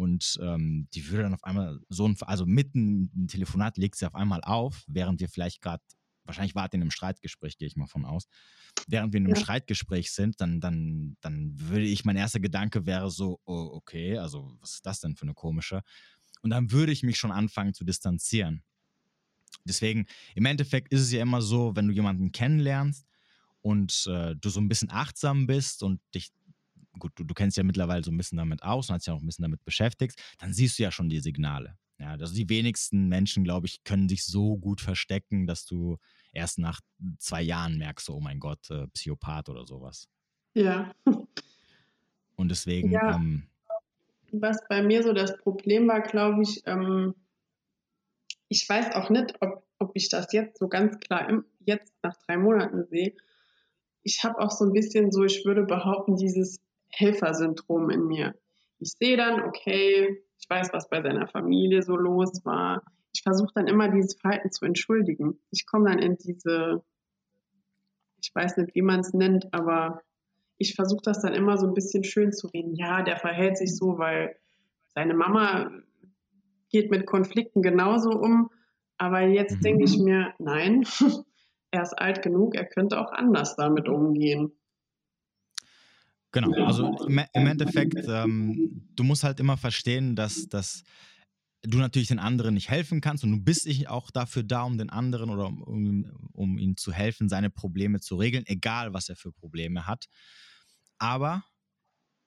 [0.00, 4.06] und ähm, die würde dann auf einmal so ein, also mitten im Telefonat legt sie
[4.06, 5.82] auf einmal auf, während wir vielleicht gerade
[6.24, 8.26] wahrscheinlich wart ihr in einem Streitgespräch, gehe ich mal von aus.
[8.86, 9.42] Während wir in einem ja.
[9.42, 14.56] Streitgespräch sind, dann, dann, dann würde ich, mein erster Gedanke wäre so, oh, okay, also
[14.60, 15.82] was ist das denn für eine komische?
[16.40, 18.62] Und dann würde ich mich schon anfangen zu distanzieren.
[19.66, 23.06] Deswegen, im Endeffekt ist es ja immer so, wenn du jemanden kennenlernst
[23.60, 26.30] und äh, du so ein bisschen achtsam bist und dich,
[26.98, 29.20] gut, du, du kennst ja mittlerweile so ein bisschen damit aus und hast ja auch
[29.20, 31.76] ein bisschen damit beschäftigt, dann siehst du ja schon die Signale.
[31.98, 35.98] Ja, also die wenigsten Menschen, glaube ich, können sich so gut verstecken, dass du
[36.32, 36.80] erst nach
[37.18, 40.08] zwei Jahren merkst, oh mein Gott, äh, Psychopath oder sowas.
[40.54, 40.94] Ja.
[42.36, 42.90] Und deswegen.
[42.90, 43.46] Ja, ähm,
[44.32, 47.14] was bei mir so das Problem war, glaube ich, ähm,
[48.48, 52.16] ich weiß auch nicht, ob, ob ich das jetzt so ganz klar im, jetzt nach
[52.26, 53.14] drei Monaten sehe.
[54.02, 58.34] Ich habe auch so ein bisschen so, ich würde behaupten, dieses Helfersyndrom in mir.
[58.78, 62.82] Ich sehe dann, okay, ich weiß, was bei seiner Familie so los war.
[63.12, 65.38] Ich versuche dann immer dieses Verhalten zu entschuldigen.
[65.50, 66.82] Ich komme dann in diese,
[68.22, 70.00] ich weiß nicht, wie man es nennt, aber
[70.56, 72.74] ich versuche das dann immer so ein bisschen schön zu reden.
[72.74, 74.36] Ja, der verhält sich so, weil
[74.94, 75.70] seine Mama
[76.70, 78.50] geht mit Konflikten genauso um.
[78.96, 79.60] Aber jetzt mhm.
[79.62, 80.86] denke ich mir, nein,
[81.70, 84.52] er ist alt genug, er könnte auch anders damit umgehen.
[86.32, 90.84] Genau, also im, im Endeffekt, ähm, du musst halt immer verstehen, dass, dass
[91.62, 94.90] du natürlich den anderen nicht helfen kannst und du bist auch dafür da, um den
[94.90, 99.32] anderen oder um, um ihm zu helfen, seine Probleme zu regeln, egal was er für
[99.32, 100.06] Probleme hat.
[100.98, 101.44] Aber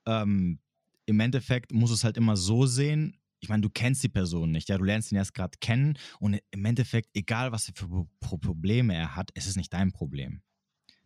[0.05, 0.59] ähm,
[1.05, 4.69] im Endeffekt muss es halt immer so sehen, ich meine, du kennst die Person nicht,
[4.69, 9.15] ja, du lernst ihn erst gerade kennen und im Endeffekt, egal was für Probleme er
[9.15, 10.41] hat, es ist nicht dein Problem.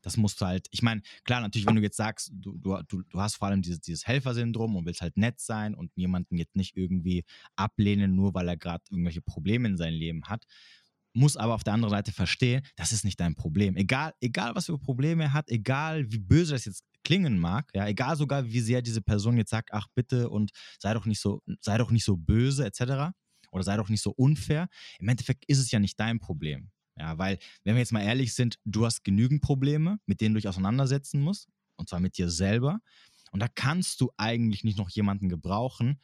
[0.02, 3.20] Das musst du halt, ich meine, klar, natürlich, wenn du jetzt sagst, du, du, du
[3.20, 6.76] hast vor allem dieses, dieses Helfersyndrom und willst halt nett sein und jemanden jetzt nicht
[6.78, 7.24] irgendwie
[7.56, 10.46] ablehnen, nur weil er gerade irgendwelche Probleme in seinem Leben hat,
[11.14, 13.76] muss aber auf der anderen Seite verstehen, das ist nicht dein Problem.
[13.76, 17.88] Egal, egal was für Probleme er hat, egal wie böse das jetzt klingen mag, ja,
[17.88, 21.42] egal sogar wie sehr diese Person jetzt sagt, ach bitte und sei doch nicht so,
[21.62, 23.14] sei doch nicht so böse, etc.
[23.52, 24.68] Oder sei doch nicht so unfair.
[25.00, 26.70] Im Endeffekt ist es ja nicht dein Problem.
[26.98, 30.40] Ja, weil, wenn wir jetzt mal ehrlich sind, du hast genügend Probleme, mit denen du
[30.40, 32.80] dich auseinandersetzen musst, und zwar mit dir selber.
[33.32, 36.00] Und da kannst du eigentlich nicht noch jemanden gebrauchen,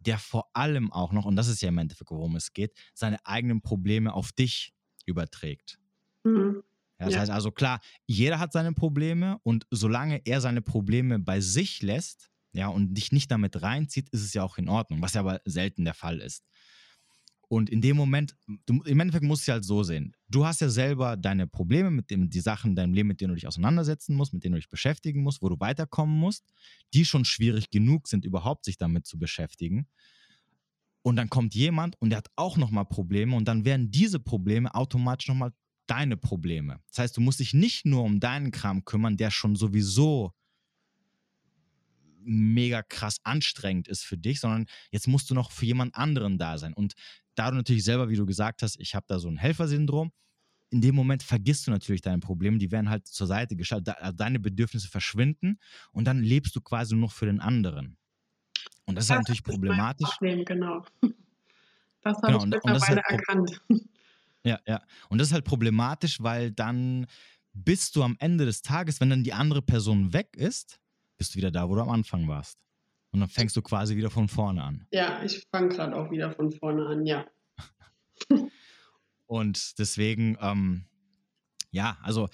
[0.00, 3.24] der vor allem auch noch, und das ist ja im Endeffekt, worum es geht, seine
[3.26, 4.74] eigenen Probleme auf dich
[5.06, 5.78] überträgt.
[6.24, 6.62] Mhm.
[7.00, 7.20] Ja, das ja.
[7.22, 12.30] heißt also klar, jeder hat seine Probleme und solange er seine Probleme bei sich lässt,
[12.52, 15.40] ja, und dich nicht damit reinzieht, ist es ja auch in Ordnung, was ja aber
[15.44, 16.44] selten der Fall ist.
[17.54, 18.34] Und in dem Moment,
[18.66, 20.16] du, im Endeffekt musst du halt so sehen.
[20.28, 23.28] Du hast ja selber deine Probleme mit dem, die Sachen in deinem Leben, mit denen
[23.28, 26.52] du dich auseinandersetzen musst, mit denen du dich beschäftigen musst, wo du weiterkommen musst,
[26.94, 29.86] die schon schwierig genug sind, überhaupt sich damit zu beschäftigen.
[31.02, 34.74] Und dann kommt jemand und der hat auch nochmal Probleme und dann werden diese Probleme
[34.74, 35.52] automatisch nochmal
[35.86, 36.80] deine Probleme.
[36.88, 40.32] Das heißt, du musst dich nicht nur um deinen Kram kümmern, der schon sowieso
[42.24, 46.58] mega krass anstrengend ist für dich, sondern jetzt musst du noch für jemand anderen da
[46.58, 46.72] sein.
[46.72, 46.94] Und
[47.34, 50.12] da du natürlich selber, wie du gesagt hast, ich habe da so ein Helfersyndrom,
[50.70, 54.16] in dem Moment vergisst du natürlich deine Probleme, die werden halt zur Seite gestellt, also
[54.16, 55.58] deine Bedürfnisse verschwinden
[55.92, 57.96] und dann lebst du quasi nur noch für den anderen.
[58.86, 60.10] Und das, das ist halt natürlich ist problematisch.
[60.10, 60.84] Problem, genau.
[62.02, 63.62] Das habe genau, ich mittlerweile halt erkannt.
[64.46, 64.82] Ja, ja.
[65.08, 67.06] Und das ist halt problematisch, weil dann
[67.54, 70.80] bist du am Ende des Tages, wenn dann die andere Person weg ist,
[71.16, 72.58] bist du wieder da, wo du am Anfang warst.
[73.14, 74.88] Und dann fängst du quasi wieder von vorne an.
[74.90, 77.24] Ja, ich fange gerade auch wieder von vorne an, ja.
[79.26, 80.86] Und deswegen, ähm,
[81.70, 82.28] ja, also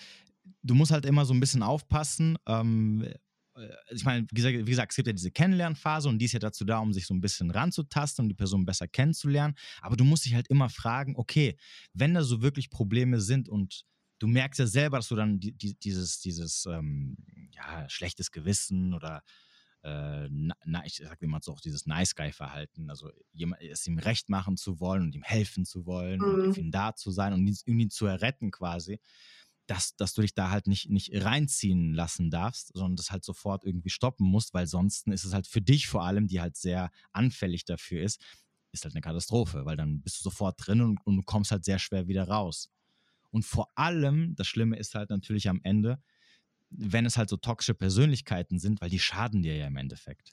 [0.62, 2.38] du musst halt immer so ein bisschen aufpassen.
[2.47, 3.05] Ähm,
[3.57, 6.64] äh, ich meine, wie gesagt, es gibt ja diese Kennenlernphase und die ist ja dazu
[6.64, 9.57] da, um sich so ein bisschen ranzutasten und die Person besser kennenzulernen.
[9.83, 11.59] Aber du musst dich halt immer fragen, okay,
[11.93, 13.85] wenn da so wirklich Probleme sind und
[14.19, 17.19] du merkst ja selber, dass du dann die, die, dieses, dieses ähm,
[17.53, 19.23] ja, schlechtes Gewissen oder
[19.83, 24.29] äh, na, ich sag immer so auch dieses Nice Guy-Verhalten, also jemand, es ihm recht
[24.29, 26.45] machen zu wollen und ihm helfen zu wollen mhm.
[26.45, 29.01] und ihn da zu sein und ihn, ihn zu erretten quasi,
[29.66, 33.64] dass, dass du dich da halt nicht, nicht reinziehen lassen darfst, sondern das halt sofort
[33.64, 36.90] irgendwie stoppen musst, weil sonst ist es halt für dich vor allem, die halt sehr
[37.12, 38.21] anfällig dafür ist,
[38.73, 41.64] ist halt eine Katastrophe, weil dann bist du sofort drin und, und du kommst halt
[41.64, 42.69] sehr schwer wieder raus.
[43.31, 46.03] Und vor allem, das Schlimme ist halt natürlich am Ende,
[46.71, 50.33] wenn es halt so toxische Persönlichkeiten sind, weil die schaden dir ja im Endeffekt.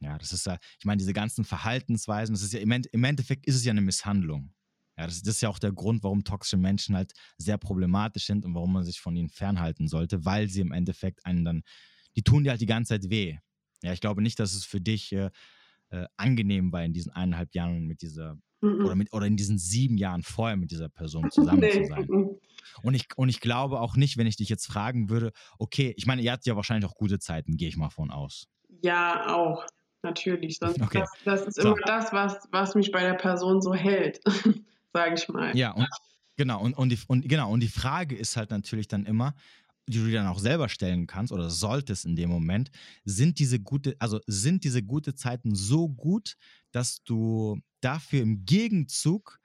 [0.00, 3.54] Ja, das ist ja, ich meine, diese ganzen Verhaltensweisen, das ist ja im, Endeffekt ist
[3.54, 4.52] es ja eine Misshandlung.
[4.98, 8.44] Ja, das, das ist ja auch der Grund, warum toxische Menschen halt sehr problematisch sind
[8.44, 11.62] und warum man sich von ihnen fernhalten sollte, weil sie im Endeffekt einen dann,
[12.14, 13.38] die tun dir halt die ganze Zeit weh.
[13.82, 15.30] Ja, ich glaube nicht, dass es für dich äh,
[15.90, 18.84] äh, angenehm war, in diesen eineinhalb Jahren mit dieser Mhm.
[18.84, 21.70] Oder, mit, oder in diesen sieben Jahren vorher mit dieser Person zusammen nee.
[21.70, 22.06] zu sein.
[22.08, 22.38] Mhm.
[22.82, 26.06] Und ich, und ich glaube auch nicht, wenn ich dich jetzt fragen würde, okay, ich
[26.06, 28.48] meine, ihr hattet ja wahrscheinlich auch gute Zeiten, gehe ich mal von aus.
[28.82, 29.64] Ja, auch,
[30.02, 30.58] natürlich.
[30.58, 31.00] Sonst okay.
[31.00, 31.68] das, das ist so.
[31.68, 34.20] immer das, was, was mich bei der Person so hält,
[34.92, 35.56] sage ich mal.
[35.56, 35.88] Ja, und,
[36.36, 39.34] genau, und, und, die, und, genau, und die Frage ist halt natürlich dann immer,
[39.88, 42.70] die du dir dann auch selber stellen kannst oder solltest in dem Moment,
[43.04, 46.36] sind diese gute, also sind diese gute Zeiten so gut,
[46.72, 49.38] dass du dafür im Gegenzug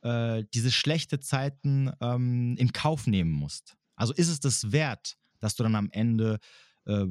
[0.00, 3.76] äh, diese schlechte Zeiten ähm, in Kauf nehmen musst.
[3.94, 6.38] Also ist es das wert, dass du dann am Ende
[6.86, 7.04] äh,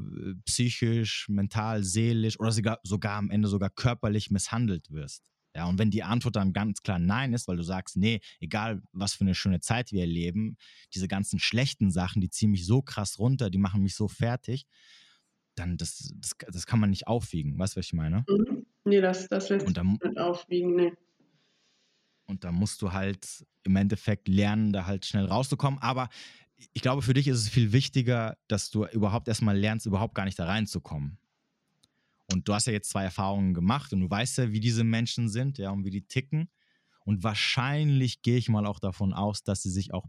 [0.46, 5.32] psychisch, mental, seelisch oder sogar, sogar am Ende sogar körperlich misshandelt wirst?
[5.56, 8.82] Ja, und wenn die Antwort dann ganz klar Nein ist, weil du sagst, nee, egal
[8.92, 10.58] was für eine schöne Zeit wir erleben,
[10.96, 14.66] diese ganzen schlechten Sachen, die ziehen mich so krass runter, die machen mich so fertig,
[15.56, 17.60] dann das, das, das kann man nicht aufwiegen.
[17.60, 18.26] Weißt du, was ich meine?
[18.28, 18.66] Mhm.
[18.84, 20.94] Nee, das, das lässt sich nicht aufwiegen, nee.
[22.26, 25.80] Und da musst du halt im Endeffekt lernen, da halt schnell rauszukommen.
[25.82, 26.10] Aber
[26.74, 30.26] ich glaube, für dich ist es viel wichtiger, dass du überhaupt erstmal lernst, überhaupt gar
[30.26, 31.18] nicht da reinzukommen.
[32.32, 35.28] Und du hast ja jetzt zwei Erfahrungen gemacht und du weißt ja, wie diese Menschen
[35.28, 36.50] sind, ja, und wie die ticken.
[37.04, 40.06] Und wahrscheinlich gehe ich mal auch davon aus, dass sie sich auch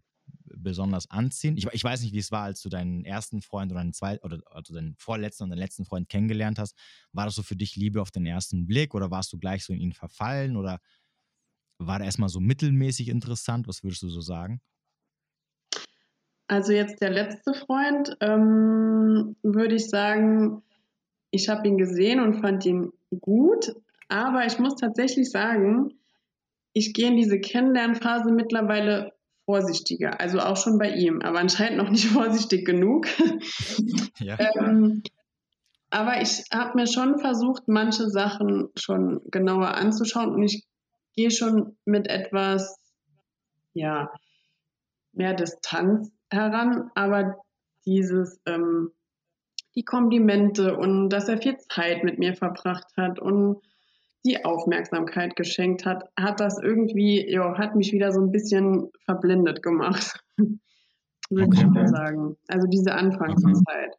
[0.62, 1.56] besonders anziehen.
[1.56, 4.24] Ich, ich weiß nicht, wie es war, als du deinen ersten Freund oder deinen zweiten
[4.24, 6.76] oder also deinen vorletzten und deinen letzten Freund kennengelernt hast.
[7.12, 9.72] War das so für dich Liebe auf den ersten Blick oder warst du gleich so
[9.72, 10.80] in ihn verfallen oder
[11.78, 13.68] war der erstmal so mittelmäßig interessant?
[13.68, 14.60] Was würdest du so sagen?
[16.46, 20.62] Also jetzt der letzte Freund, ähm, würde ich sagen,
[21.30, 23.74] ich habe ihn gesehen und fand ihn gut,
[24.08, 25.94] aber ich muss tatsächlich sagen,
[26.74, 29.12] ich gehe in diese Kennenlernphase mittlerweile
[29.44, 33.06] vorsichtiger, also auch schon bei ihm, aber anscheinend noch nicht vorsichtig genug.
[34.18, 34.38] Ja.
[34.54, 35.02] ähm,
[35.90, 40.64] aber ich habe mir schon versucht, manche Sachen schon genauer anzuschauen und ich
[41.14, 42.78] gehe schon mit etwas,
[43.74, 44.12] ja,
[45.12, 47.36] mehr Distanz heran, aber
[47.84, 48.92] dieses, ähm,
[49.74, 53.60] die Komplimente und dass er viel Zeit mit mir verbracht hat und
[54.24, 59.62] die Aufmerksamkeit geschenkt hat, hat das irgendwie, ja, hat mich wieder so ein bisschen verblindet
[59.62, 60.22] gemacht.
[61.30, 62.36] Würde ich mal sagen.
[62.48, 63.96] Also diese Anfangszeit.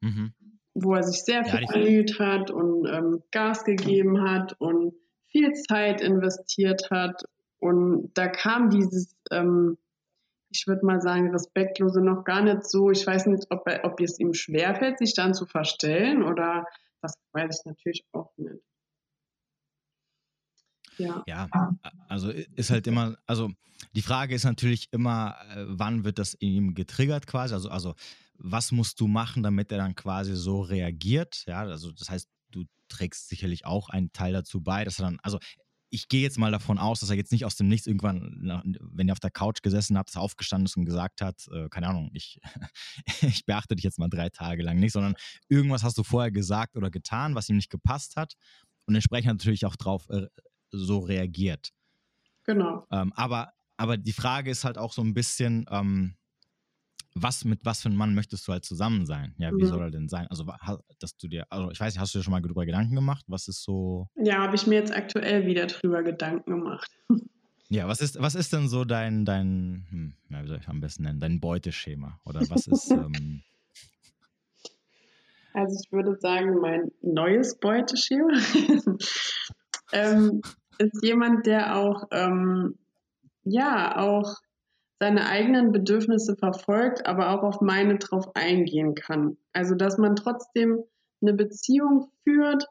[0.00, 0.32] Mhm.
[0.74, 4.94] Wo er sich sehr viel bemüht hat und ähm, Gas gegeben hat und
[5.28, 7.22] viel Zeit investiert hat.
[7.60, 9.78] Und da kam dieses, ähm,
[10.50, 12.90] ich würde mal sagen, Respektlose noch gar nicht so.
[12.90, 16.66] Ich weiß nicht, ob, er, ob es ihm schwerfällt, sich dann zu verstellen oder
[17.00, 18.62] das weiß ich natürlich auch nicht.
[20.98, 21.22] Ja.
[21.26, 21.48] ja,
[22.08, 23.50] also ist halt immer, also
[23.94, 27.54] die Frage ist natürlich immer, äh, wann wird das in ihm getriggert quasi?
[27.54, 27.94] Also, also
[28.38, 31.44] was musst du machen, damit er dann quasi so reagiert?
[31.46, 35.18] Ja, also das heißt, du trägst sicherlich auch einen Teil dazu bei, dass er dann,
[35.22, 35.38] also
[35.90, 39.08] ich gehe jetzt mal davon aus, dass er jetzt nicht aus dem Nichts irgendwann, wenn
[39.08, 42.40] er auf der Couch gesessen hat, aufgestanden ist und gesagt hat, äh, keine Ahnung, ich,
[43.22, 45.14] ich beachte dich jetzt mal drei Tage lang nicht, sondern
[45.48, 48.34] irgendwas hast du vorher gesagt oder getan, was ihm nicht gepasst hat
[48.86, 50.26] und entsprechend natürlich auch drauf äh,
[50.70, 51.70] so reagiert.
[52.44, 52.86] Genau.
[52.90, 56.16] Ähm, aber, aber die Frage ist halt auch so ein bisschen, ähm,
[57.14, 59.34] was mit was für einem Mann möchtest du halt zusammen sein?
[59.38, 59.68] Ja, wie mhm.
[59.68, 60.26] soll er denn sein?
[60.28, 60.46] Also,
[60.98, 63.24] dass du dir, also ich weiß nicht, hast du dir schon mal darüber Gedanken gemacht?
[63.28, 64.08] Was ist so.
[64.16, 66.90] Ja, habe ich mir jetzt aktuell wieder drüber Gedanken gemacht.
[67.70, 70.80] Ja, was ist, was ist denn so dein, dein, hm, ja, wie soll ich am
[70.80, 72.18] besten nennen, dein Beuteschema?
[72.24, 72.90] Oder was ist.
[72.90, 73.42] ähm,
[75.52, 78.32] also ich würde sagen, mein neues Beuteschema
[79.92, 80.42] ähm,
[80.78, 82.78] ist jemand, der auch, ähm,
[83.44, 84.36] ja, auch
[85.00, 89.36] seine eigenen Bedürfnisse verfolgt, aber auch auf meine drauf eingehen kann.
[89.52, 90.82] Also, dass man trotzdem
[91.20, 92.66] eine Beziehung führt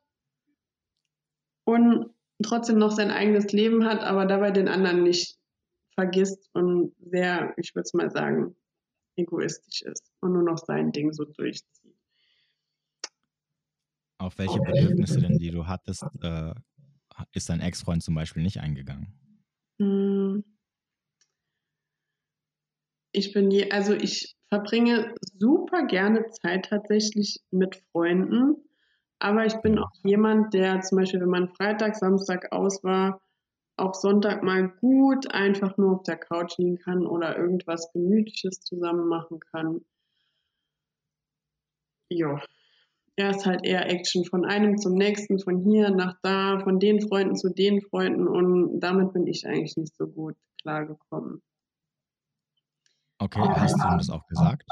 [1.65, 5.37] und trotzdem noch sein eigenes Leben hat, aber dabei den anderen nicht
[5.95, 8.55] vergisst und sehr, ich würde es mal sagen,
[9.15, 11.95] egoistisch ist und nur noch sein Ding so durchzieht.
[14.19, 16.53] Auf welche Bedürfnisse denn, die du hattest, äh,
[17.33, 19.13] ist dein Ex-Freund zum Beispiel nicht eingegangen?
[19.79, 20.41] Hm.
[23.11, 28.55] Ich bin je, also ich verbringe super gerne Zeit tatsächlich mit Freunden,
[29.19, 33.21] aber ich bin auch jemand, der zum Beispiel, wenn man Freitag, Samstag aus war,
[33.77, 39.07] auch Sonntag mal gut einfach nur auf der Couch liegen kann oder irgendwas Gemütliches zusammen
[39.07, 39.81] machen kann.
[42.09, 42.41] Ja,
[43.17, 47.01] er ist halt eher Action von einem zum nächsten, von hier nach da, von den
[47.01, 51.41] Freunden zu den Freunden und damit bin ich eigentlich nicht so gut klargekommen.
[53.17, 54.63] Okay, hast du ihm das auch gesagt?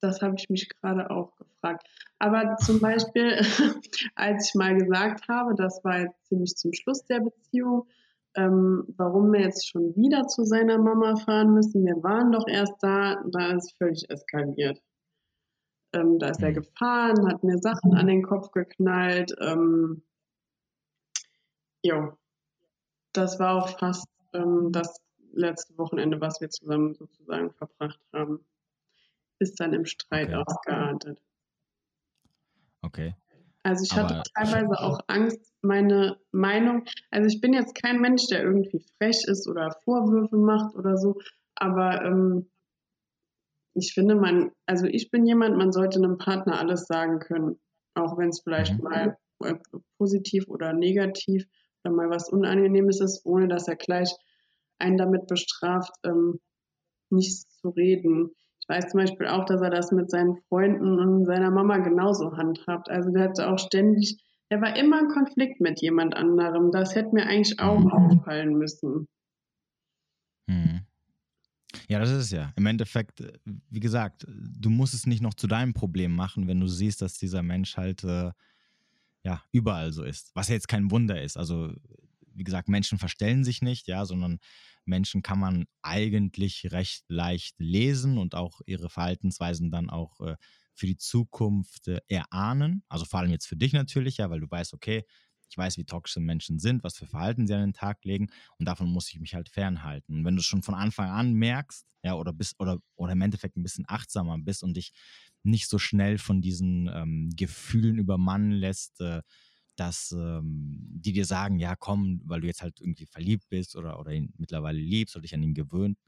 [0.00, 1.86] Das habe ich mich gerade auch gefragt.
[2.18, 3.36] Aber zum Beispiel,
[4.14, 7.86] als ich mal gesagt habe, das war jetzt ziemlich zum Schluss der Beziehung,
[8.34, 12.74] ähm, warum wir jetzt schon wieder zu seiner Mama fahren müssen, wir waren doch erst
[12.80, 14.80] da, da ist völlig eskaliert.
[15.92, 16.54] Ähm, da ist er mhm.
[16.54, 19.34] gefahren, hat mir Sachen an den Kopf geknallt.
[19.40, 20.02] Ähm,
[21.82, 22.12] jo,
[23.12, 25.00] das war auch fast ähm, das
[25.32, 28.44] letzte Wochenende, was wir zusammen sozusagen verbracht haben.
[29.38, 30.42] Ist dann im Streit okay.
[30.46, 31.22] ausgeartet.
[32.82, 33.14] Okay.
[33.62, 38.42] Also ich hatte teilweise auch Angst, meine Meinung, also ich bin jetzt kein Mensch, der
[38.42, 41.20] irgendwie frech ist oder Vorwürfe macht oder so,
[41.54, 42.48] aber ähm,
[43.78, 47.58] ich finde, man, also ich bin jemand, man sollte einem Partner alles sagen können,
[47.94, 48.84] auch wenn es vielleicht mhm.
[48.84, 49.54] mal äh,
[49.98, 51.46] positiv oder negativ
[51.84, 54.12] oder mal was Unangenehmes ist, ohne dass er gleich
[54.78, 56.40] einen damit bestraft, ähm,
[57.10, 58.30] nichts zu reden.
[58.60, 62.36] Ich weiß zum Beispiel auch, dass er das mit seinen Freunden und seiner Mama genauso
[62.36, 62.90] handhabt.
[62.90, 64.18] Also der hatte auch ständig,
[64.50, 66.70] er war immer in Konflikt mit jemand anderem.
[66.70, 67.92] Das hätte mir eigentlich auch mhm.
[67.92, 69.06] auffallen müssen.
[70.48, 70.87] Mhm.
[71.88, 72.52] Ja, das ist es ja.
[72.56, 73.32] Im Endeffekt, äh,
[73.70, 77.18] wie gesagt, du musst es nicht noch zu deinem Problem machen, wenn du siehst, dass
[77.18, 78.30] dieser Mensch halt äh,
[79.24, 80.30] ja überall so ist.
[80.34, 81.36] Was ja jetzt kein Wunder ist.
[81.36, 81.72] Also,
[82.34, 84.38] wie gesagt, Menschen verstellen sich nicht, ja, sondern
[84.84, 90.36] Menschen kann man eigentlich recht leicht lesen und auch ihre Verhaltensweisen dann auch äh,
[90.74, 92.84] für die Zukunft äh, erahnen.
[92.88, 95.04] Also vor allem jetzt für dich natürlich, ja, weil du weißt, okay,
[95.48, 98.28] ich weiß, wie toxische Menschen sind, was für Verhalten sie an den Tag legen
[98.58, 100.18] und davon muss ich mich halt fernhalten.
[100.18, 103.56] Und wenn du schon von Anfang an merkst, ja, oder bist, oder, oder im Endeffekt
[103.56, 104.92] ein bisschen achtsamer bist und dich
[105.42, 109.22] nicht so schnell von diesen ähm, Gefühlen übermannen lässt, äh,
[109.76, 113.98] dass ähm, die dir sagen, ja komm, weil du jetzt halt irgendwie verliebt bist oder,
[114.00, 115.98] oder ihn mittlerweile liebst oder dich an ihn gewöhnt,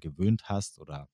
[0.00, 1.08] gewöhnt hast oder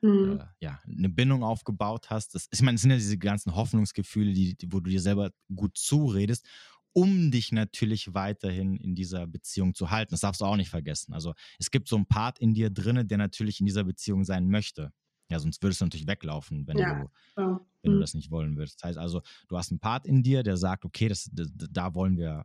[0.00, 0.38] mhm.
[0.40, 2.34] äh, ja, eine Bindung aufgebaut hast.
[2.34, 5.32] Das, ich meine, es sind ja diese ganzen Hoffnungsgefühle, die, die, wo du dir selber
[5.54, 6.46] gut zuredest,
[6.92, 10.10] um dich natürlich weiterhin in dieser Beziehung zu halten.
[10.10, 11.12] Das darfst du auch nicht vergessen.
[11.12, 14.48] Also es gibt so einen Part in dir drinne, der natürlich in dieser Beziehung sein
[14.48, 14.92] möchte.
[15.30, 17.04] Ja, sonst würdest du natürlich weglaufen, wenn, ja.
[17.04, 17.10] du,
[17.40, 17.60] ja.
[17.82, 17.96] wenn mhm.
[17.96, 18.82] du das nicht wollen würdest.
[18.82, 21.94] Das heißt also, du hast einen Part in dir, der sagt, okay, das, das da
[21.94, 22.44] wollen wir,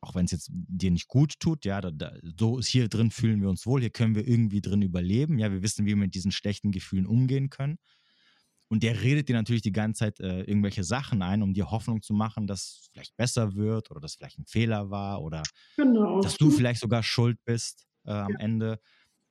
[0.00, 3.10] auch wenn es jetzt dir nicht gut tut, ja, da, da, so ist hier drin
[3.10, 5.40] fühlen wir uns wohl, hier können wir irgendwie drin überleben.
[5.40, 7.78] Ja, wir wissen, wie wir mit diesen schlechten Gefühlen umgehen können.
[8.74, 12.02] Und der redet dir natürlich die ganze Zeit äh, irgendwelche Sachen ein, um dir Hoffnung
[12.02, 15.44] zu machen, dass es vielleicht besser wird oder dass vielleicht ein Fehler war oder
[15.76, 16.20] genau.
[16.20, 18.38] dass du vielleicht sogar schuld bist äh, am ja.
[18.40, 18.80] Ende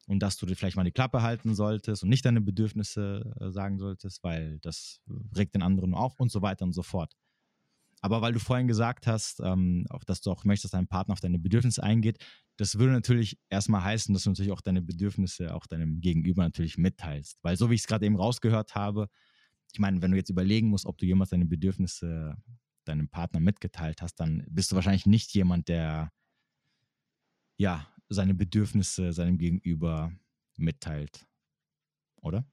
[0.08, 3.52] und dass du dir vielleicht mal die Klappe halten solltest und nicht deine Bedürfnisse äh,
[3.52, 5.02] sagen solltest, weil das
[5.36, 7.12] regt den anderen auf und so weiter und so fort.
[8.00, 11.12] Aber weil du vorhin gesagt hast, ähm, auch, dass du auch möchtest, dass dein Partner
[11.12, 12.24] auf deine Bedürfnisse eingeht,
[12.56, 16.78] das würde natürlich erstmal heißen, dass du natürlich auch deine Bedürfnisse auch deinem Gegenüber natürlich
[16.78, 17.40] mitteilst.
[17.42, 19.10] Weil so wie ich es gerade eben rausgehört habe,
[19.74, 22.38] ich meine, wenn du jetzt überlegen musst, ob du jemals deine Bedürfnisse
[22.86, 26.12] deinem Partner mitgeteilt hast, dann bist du wahrscheinlich nicht jemand, der
[27.58, 30.12] ja seine Bedürfnisse seinem Gegenüber
[30.58, 31.26] mitteilt,
[32.22, 32.46] oder?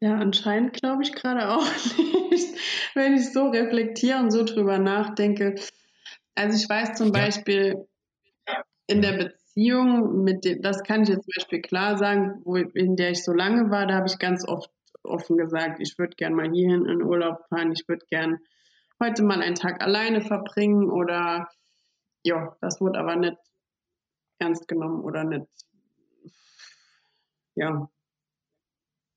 [0.00, 1.64] Ja, anscheinend glaube ich gerade auch
[2.30, 2.58] nicht,
[2.94, 5.54] wenn ich so reflektiere und so drüber nachdenke.
[6.34, 7.12] Also ich weiß zum ja.
[7.12, 7.88] Beispiel
[8.88, 12.96] in der Beziehung mit dem, das kann ich jetzt zum Beispiel klar sagen, wo, in
[12.96, 14.70] der ich so lange war, da habe ich ganz oft
[15.02, 18.38] offen gesagt, ich würde gern mal hierhin in Urlaub fahren, ich würde gern
[19.02, 21.48] heute mal einen Tag alleine verbringen oder
[22.22, 23.38] ja, das wurde aber nicht
[24.38, 25.48] ernst genommen oder nicht,
[27.54, 27.90] ja.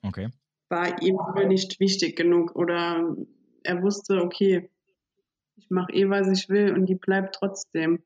[0.04, 0.30] Okay.
[0.70, 3.16] War ihm wohl nicht wichtig genug oder
[3.64, 4.72] er wusste, okay,
[5.56, 8.04] ich mache eh, was ich will und die bleibt trotzdem.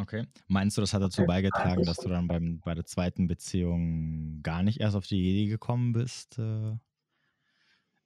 [0.00, 0.26] Okay.
[0.48, 4.62] Meinst du, das hat dazu beigetragen, dass du dann beim, bei der zweiten Beziehung gar
[4.62, 6.74] nicht erst auf die Idee gekommen bist, äh,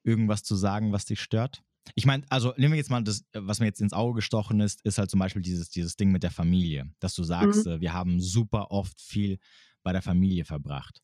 [0.02, 1.62] irgendwas zu sagen, was dich stört?
[1.94, 4.82] Ich meine, also nehmen wir jetzt mal das, was mir jetzt ins Auge gestochen ist,
[4.82, 7.72] ist halt zum Beispiel dieses, dieses Ding mit der Familie, dass du sagst, mhm.
[7.72, 9.38] äh, wir haben super oft viel
[9.82, 11.00] bei der Familie verbracht.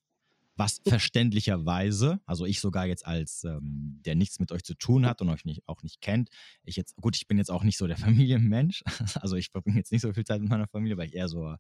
[0.61, 5.23] Was verständlicherweise, also ich sogar jetzt als, ähm, der nichts mit euch zu tun hat
[5.23, 6.29] und euch nicht, auch nicht kennt,
[6.65, 8.83] ich jetzt, gut, ich bin jetzt auch nicht so der Familienmensch,
[9.15, 11.57] also ich verbringe jetzt nicht so viel Zeit mit meiner Familie, weil ich eher so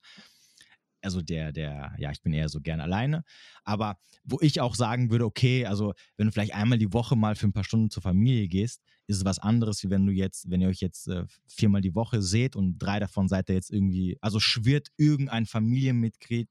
[1.01, 3.25] also der, der, ja, ich bin eher so gern alleine.
[3.65, 7.37] Aber wo ich auch sagen würde, okay, also wenn du vielleicht einmal die Woche mal
[7.37, 10.51] für ein paar Stunden zur Familie gehst, ist es was anderes, wie wenn du jetzt,
[10.51, 13.71] wenn ihr euch jetzt äh, viermal die Woche seht und drei davon seid ihr jetzt
[13.71, 16.51] irgendwie, also schwirrt irgendein Familienmitglied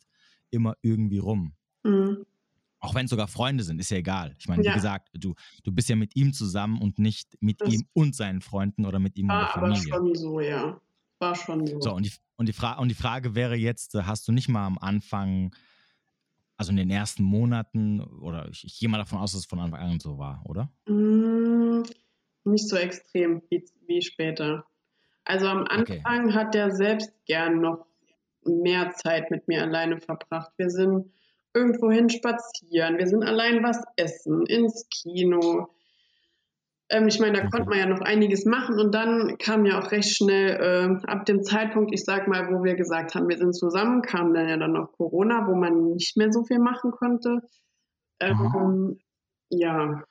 [0.50, 1.54] immer irgendwie rum.
[1.84, 2.26] Mhm.
[2.82, 4.36] Auch wenn es sogar Freunde sind, ist ja egal.
[4.40, 4.72] Ich meine, ja.
[4.72, 8.16] wie gesagt, du, du bist ja mit ihm zusammen und nicht mit das ihm und
[8.16, 9.94] seinen Freunden oder mit ihm und der Familie.
[9.94, 10.80] Aber schon so, ja.
[11.20, 11.82] War schon so.
[11.82, 14.48] So, und die, und die, Fra und die Frage wäre jetzt, äh, hast du nicht
[14.48, 15.54] mal am Anfang,
[16.56, 19.60] also in den ersten Monaten, oder ich, ich gehe mal davon aus, dass es von
[19.60, 20.72] Anfang an so war, oder?
[20.88, 21.84] Mm,
[22.46, 24.66] nicht so extrem wie, wie später.
[25.26, 26.34] Also am Anfang okay.
[26.34, 27.86] hat er selbst gern noch
[28.46, 30.52] mehr Zeit mit mir alleine verbracht.
[30.56, 31.12] Wir sind
[31.54, 35.70] irgendwohin spazieren, wir sind allein was essen, ins Kino.
[36.90, 37.50] Ähm, ich meine, da okay.
[37.52, 41.26] konnte man ja noch einiges machen und dann kam ja auch recht schnell äh, ab
[41.26, 44.58] dem Zeitpunkt, ich sag mal, wo wir gesagt haben, wir sind zusammen, kam dann ja
[44.58, 47.42] dann noch Corona, wo man nicht mehr so viel machen konnte.
[48.20, 49.00] Ähm,
[49.50, 50.04] ja.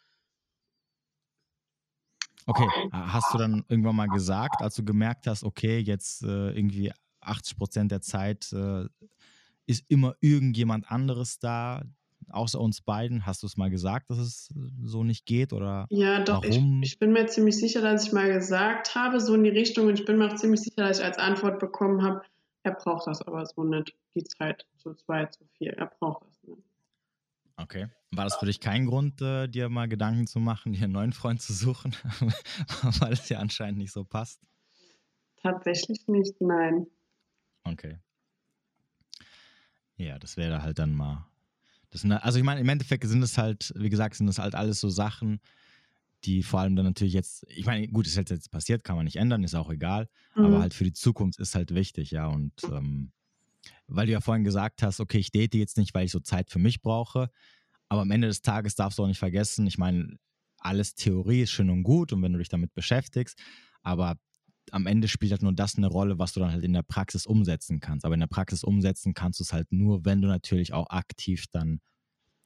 [2.47, 6.93] Okay, hast du dann irgendwann mal gesagt, als du gemerkt hast, okay, jetzt äh, irgendwie
[7.21, 8.87] 80 Prozent der Zeit äh,
[9.69, 11.83] ist immer irgendjemand anderes da,
[12.31, 13.27] außer uns beiden?
[13.27, 14.49] Hast du es mal gesagt, dass es
[14.83, 16.43] so nicht geht oder Ja, doch.
[16.43, 16.83] Warum?
[16.83, 19.87] Ich, ich, bin mir ziemlich sicher, dass ich mal gesagt habe, so in die Richtung.
[19.87, 22.23] Und ich bin mir auch ziemlich sicher, dass ich als Antwort bekommen habe,
[22.63, 25.69] er braucht das aber so nicht, die Zeit zu zweit, zu viel.
[25.69, 26.63] Er braucht das nicht.
[27.57, 27.89] Okay.
[28.11, 31.13] War das für dich kein Grund, äh, dir mal Gedanken zu machen, dir einen neuen
[31.13, 31.95] Freund zu suchen,
[33.01, 34.41] weil es ja anscheinend nicht so passt?
[35.43, 36.87] Tatsächlich nicht, nein.
[37.65, 37.99] Okay.
[39.99, 41.29] Ja, das wäre halt dann mal
[41.91, 44.55] das sind, also ich meine, im Endeffekt sind es halt, wie gesagt, sind das halt
[44.55, 45.41] alles so Sachen,
[46.25, 49.05] die vor allem dann natürlich jetzt, ich meine, gut, ist halt jetzt passiert, kann man
[49.05, 50.45] nicht ändern, ist auch egal, mhm.
[50.45, 52.27] aber halt für die Zukunft ist halt wichtig, ja.
[52.27, 53.13] Und ähm,
[53.87, 56.51] weil du ja vorhin gesagt hast, okay, ich date jetzt nicht, weil ich so Zeit
[56.51, 57.31] für mich brauche,
[57.89, 60.19] aber am Ende des Tages darfst du auch nicht vergessen, ich meine,
[60.59, 63.39] alles Theorie ist schön und gut und wenn du dich damit beschäftigst,
[63.83, 64.19] aber
[64.73, 67.27] am Ende spielt halt nur das eine Rolle, was du dann halt in der Praxis
[67.27, 68.05] umsetzen kannst.
[68.05, 71.47] Aber in der Praxis umsetzen kannst du es halt nur, wenn du natürlich auch aktiv
[71.53, 71.81] dann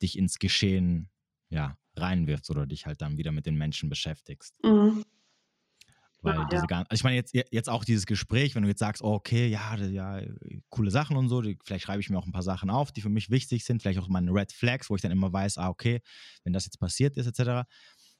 [0.01, 1.11] dich ins Geschehen
[1.49, 4.55] ja, reinwirfst oder dich halt dann wieder mit den Menschen beschäftigst.
[4.65, 5.05] Mhm.
[6.23, 6.85] Weil ja, diese ja.
[6.93, 10.21] ich meine, jetzt, jetzt auch dieses Gespräch, wenn du jetzt sagst, oh, okay, ja, ja,
[10.71, 13.01] coole Sachen und so, die, vielleicht schreibe ich mir auch ein paar Sachen auf, die
[13.01, 15.69] für mich wichtig sind, vielleicht auch meine Red Flags, wo ich dann immer weiß, ah,
[15.69, 16.01] okay,
[16.45, 17.65] wenn das jetzt passiert ist, etc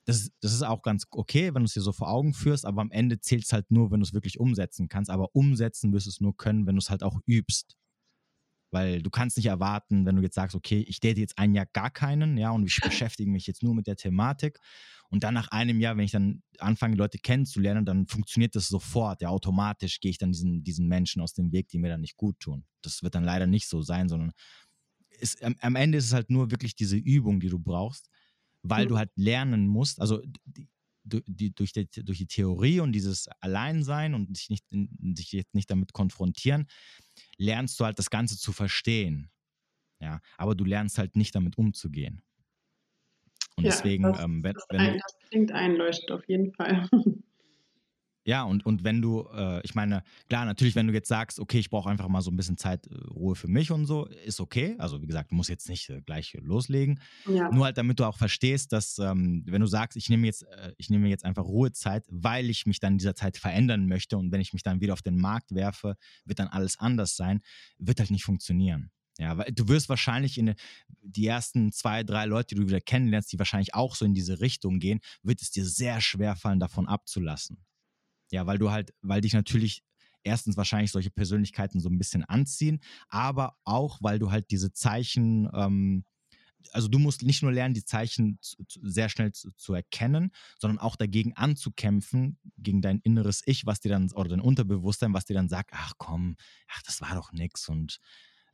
[0.05, 2.81] das, das ist auch ganz okay, wenn du es dir so vor Augen führst, aber
[2.83, 5.11] am Ende zählt es halt nur, wenn du es wirklich umsetzen kannst.
[5.11, 7.77] Aber umsetzen wirst du es nur können, wenn du es halt auch übst.
[8.73, 11.67] Weil du kannst nicht erwarten, wenn du jetzt sagst, okay, ich date jetzt ein Jahr
[11.67, 14.59] gar keinen, ja, und ich beschäftige mich jetzt nur mit der Thematik.
[15.11, 19.21] Und dann nach einem Jahr, wenn ich dann anfange, Leute kennenzulernen, dann funktioniert das sofort,
[19.21, 22.17] ja, automatisch gehe ich dann diesen, diesen Menschen aus dem Weg, die mir dann nicht
[22.17, 22.65] gut tun.
[22.81, 24.33] Das wird dann leider nicht so sein, sondern
[25.21, 28.09] ist, am, am Ende ist es halt nur wirklich diese Übung, die du brauchst
[28.63, 28.89] weil mhm.
[28.89, 30.69] du halt lernen musst, also die,
[31.27, 35.71] die, durch, die, durch die Theorie und dieses Alleinsein und dich, nicht, dich jetzt nicht
[35.71, 36.67] damit konfrontieren,
[37.37, 39.31] lernst du halt das Ganze zu verstehen.
[40.01, 42.23] Ja, aber du lernst halt nicht damit umzugehen.
[43.57, 46.89] Und ja, deswegen, das, ähm, wenn, das, wenn das klingt einleuchtend auf jeden Fall.
[48.25, 51.59] Ja, und, und wenn du, äh, ich meine, klar, natürlich, wenn du jetzt sagst, okay,
[51.59, 54.41] ich brauche einfach mal so ein bisschen Zeit, äh, Ruhe für mich und so, ist
[54.41, 54.77] okay.
[54.79, 57.01] Also wie gesagt, du musst jetzt nicht äh, gleich loslegen.
[57.27, 57.51] Ja.
[57.51, 60.73] Nur halt, damit du auch verstehst, dass, ähm, wenn du sagst, ich nehme jetzt, äh,
[60.79, 64.31] ich nehme jetzt einfach Ruhezeit, weil ich mich dann in dieser Zeit verändern möchte und
[64.31, 67.41] wenn ich mich dann wieder auf den Markt werfe, wird dann alles anders sein,
[67.79, 68.93] wird halt nicht funktionieren.
[69.19, 70.55] Ja, weil du wirst wahrscheinlich in
[71.03, 74.41] die ersten zwei, drei Leute, die du wieder kennenlernst, die wahrscheinlich auch so in diese
[74.41, 77.63] Richtung gehen, wird es dir sehr schwer fallen, davon abzulassen.
[78.33, 79.85] Ja, weil du halt, weil dich natürlich
[80.25, 85.51] erstens wahrscheinlich solche Persönlichkeiten so ein bisschen anziehen, aber auch, weil du halt diese Zeichen,
[85.53, 86.05] ähm,
[86.71, 90.31] also du musst nicht nur lernen, die Zeichen zu, zu, sehr schnell zu, zu, erkennen,
[90.59, 95.27] sondern auch dagegen anzukämpfen, gegen dein inneres Ich, was dir dann, oder dein Unterbewusstsein, was
[95.27, 96.37] dir dann sagt, ach komm,
[96.69, 97.99] ach, das war doch nix und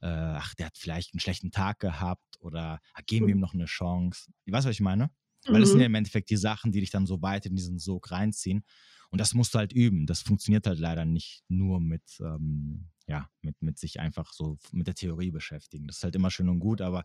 [0.01, 3.55] äh, ach, der hat vielleicht einen schlechten Tag gehabt oder ach, geben wir ihm noch
[3.55, 4.33] eine Chance.
[4.47, 5.11] Weißt du, was ich meine?
[5.45, 5.61] Weil mhm.
[5.61, 8.11] das sind ja im Endeffekt die Sachen, die dich dann so weit in diesen Sog
[8.11, 8.64] reinziehen.
[9.11, 10.07] Und das musst du halt üben.
[10.07, 14.87] Das funktioniert halt leider nicht nur mit, ähm, ja, mit, mit sich einfach so mit
[14.87, 15.87] der Theorie beschäftigen.
[15.87, 17.05] Das ist halt immer schön und gut, aber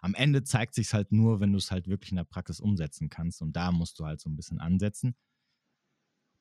[0.00, 3.10] am Ende zeigt sich halt nur, wenn du es halt wirklich in der Praxis umsetzen
[3.10, 3.42] kannst.
[3.42, 5.16] Und da musst du halt so ein bisschen ansetzen.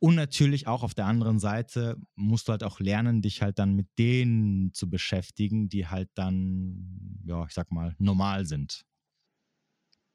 [0.01, 3.76] Und natürlich auch auf der anderen Seite musst du halt auch lernen, dich halt dann
[3.76, 8.86] mit denen zu beschäftigen, die halt dann, ja, ich sag mal, normal sind.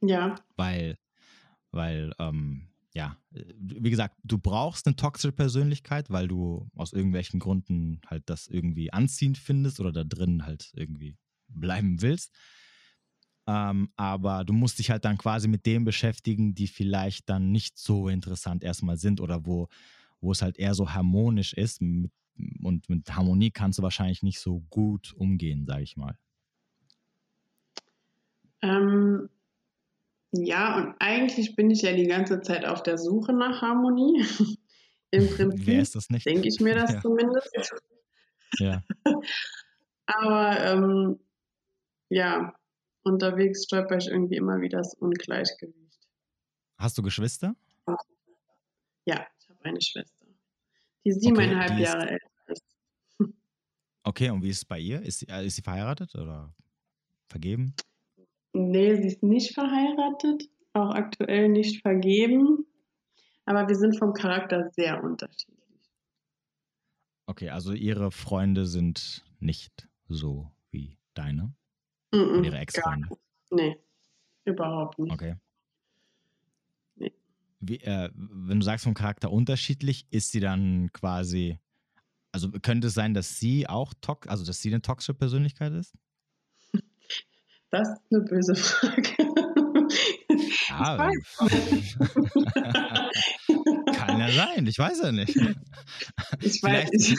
[0.01, 0.37] Ja.
[0.57, 0.99] Weil,
[1.71, 7.41] weil, ähm, ja, äh, wie gesagt, du brauchst eine toxische Persönlichkeit, weil du aus irgendwelchen
[7.41, 11.17] Gründen halt das irgendwie anziehend findest oder da drin halt irgendwie
[11.49, 12.33] bleiben willst.
[13.47, 17.79] Ähm, aber du musst dich halt dann quasi mit dem beschäftigen, die vielleicht dann nicht
[17.79, 19.69] so interessant erstmal sind oder wo,
[20.21, 21.83] wo es halt eher so harmonisch ist.
[21.83, 22.13] Mit,
[22.63, 26.17] und mit Harmonie kannst du wahrscheinlich nicht so gut umgehen, sage ich mal.
[28.63, 29.29] Ähm,
[30.37, 34.25] ja, und eigentlich bin ich ja die ganze Zeit auf der Suche nach Harmonie.
[35.11, 36.27] Im Prinzip Wer ist das nicht?
[36.27, 37.01] denke ich mir das ja.
[37.01, 37.75] zumindest.
[38.59, 38.83] Ja.
[40.07, 41.21] Aber ähm,
[42.09, 42.53] ja,
[43.05, 46.09] unterwegs stolper ich irgendwie immer wieder das Ungleichgewicht.
[46.79, 47.55] Hast du Geschwister?
[49.07, 50.27] Ja, ich habe eine Schwester,
[51.05, 52.65] die siebeneinhalb okay, die Jahre älter ist.
[54.03, 55.01] Okay, und wie ist es bei ihr?
[55.01, 56.53] Ist sie, äh, ist sie verheiratet oder
[57.29, 57.75] vergeben?
[58.55, 62.65] Nee, sie ist nicht verheiratet, auch aktuell nicht vergeben.
[63.47, 65.59] Aber wir sind vom Charakter sehr unterschiedlich.
[67.27, 71.53] Okay, also ihre Freunde sind nicht so wie deine?
[72.13, 73.09] Mm -mm, ihre Ex-Freunde?
[73.51, 73.77] Nee,
[74.45, 75.13] überhaupt nicht.
[75.13, 75.35] Okay.
[76.95, 77.13] Nee.
[77.59, 81.59] Wie, äh, wenn du sagst vom Charakter unterschiedlich, ist sie dann quasi,
[82.31, 85.95] also könnte es sein, dass sie auch, tox also dass sie eine toxische Persönlichkeit ist?
[87.75, 89.17] Das ist eine böse Frage.
[90.69, 91.11] Ja,
[93.97, 95.37] kann ja sein, ich weiß ja nicht.
[96.41, 97.19] Ich weiß nicht.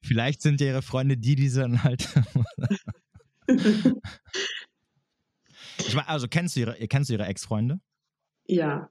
[0.02, 2.08] Vielleicht sind ja ihre Freunde die, die dann halt.
[5.78, 7.78] ich meine, also kennst du ihre, kennst du ihre Ex-Freunde?
[8.48, 8.90] Ja.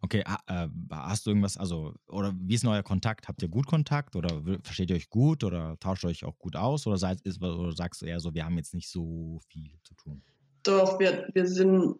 [0.00, 3.28] Okay, äh, hast du irgendwas, also, oder wie ist denn euer Kontakt?
[3.28, 6.56] Habt ihr gut Kontakt oder versteht ihr euch gut oder tauscht ihr euch auch gut
[6.56, 9.78] aus oder, seid, ist, oder sagst du eher so, wir haben jetzt nicht so viel
[9.82, 10.22] zu tun?
[10.62, 11.96] Doch, wir, wir sind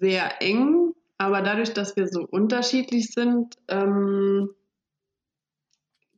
[0.00, 4.50] sehr eng, aber dadurch, dass wir so unterschiedlich sind, ähm,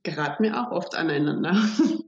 [0.02, 1.54] geraten wir auch oft aneinander.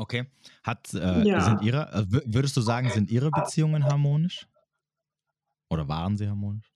[0.00, 0.30] Okay.
[0.62, 1.40] Hat, äh, ja.
[1.40, 4.46] sind ihre, äh, würdest du sagen, sind ihre Beziehungen harmonisch?
[5.70, 6.67] Oder waren sie harmonisch?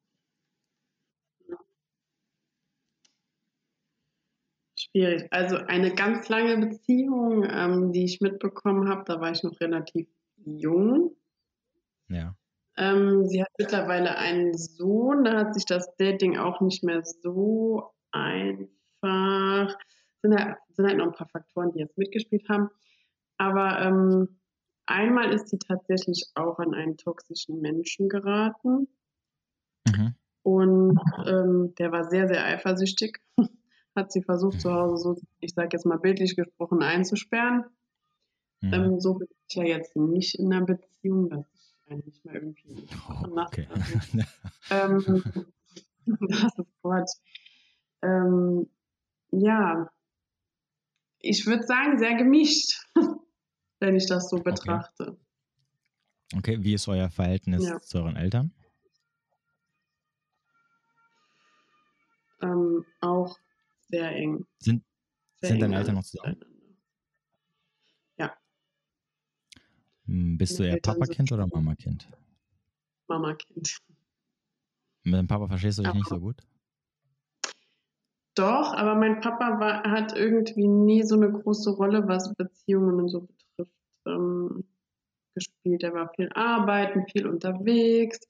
[4.94, 5.26] Schwierig.
[5.30, 10.06] Also eine ganz lange Beziehung, ähm, die ich mitbekommen habe, da war ich noch relativ
[10.44, 11.16] jung.
[12.08, 12.36] Ja.
[12.76, 17.90] Ähm, sie hat mittlerweile einen Sohn, da hat sich das Dating auch nicht mehr so
[18.10, 19.78] einfach.
[20.20, 22.68] Sind halt, sind halt noch ein paar Faktoren, die jetzt mitgespielt haben.
[23.38, 24.40] Aber ähm,
[24.84, 28.88] einmal ist sie tatsächlich auch an einen toxischen Menschen geraten.
[29.86, 30.14] Mhm.
[30.42, 33.20] Und ähm, der war sehr, sehr eifersüchtig.
[33.94, 37.64] Hat sie versucht, zu Hause so, ich sage jetzt mal bildlich gesprochen, einzusperren.
[38.60, 38.72] Mhm.
[38.72, 42.86] Ähm, so bin ich ja jetzt nicht in einer Beziehung, dass ich eigentlich mal irgendwie
[43.08, 43.68] oh, okay.
[44.70, 45.22] ähm,
[46.06, 47.16] das ist Quatsch.
[48.02, 48.68] Ähm,
[49.30, 49.90] ja,
[51.18, 52.86] ich würde sagen, sehr gemischt,
[53.80, 55.16] wenn ich das so betrachte.
[56.34, 56.64] Okay, okay.
[56.64, 57.78] wie ist euer Verhältnis ja.
[57.80, 58.52] zu euren Eltern?
[62.40, 63.38] Ähm, auch
[63.92, 64.46] sehr eng.
[64.58, 64.82] Sind,
[65.40, 66.40] sehr sind deine Eltern noch zusammen?
[68.16, 68.34] Ja.
[70.06, 72.08] Hm, bist du eher Papa-Kind oder Mama-Kind?
[73.08, 73.78] Mama-Kind.
[75.04, 75.98] Mit dem Papa verstehst du dich ja.
[75.98, 76.42] nicht so gut?
[78.34, 83.08] Doch, aber mein Papa war, hat irgendwie nie so eine große Rolle, was Beziehungen und
[83.10, 83.76] so betrifft,
[84.06, 84.64] ähm,
[85.34, 85.82] gespielt.
[85.82, 88.20] Er war viel arbeiten, viel unterwegs,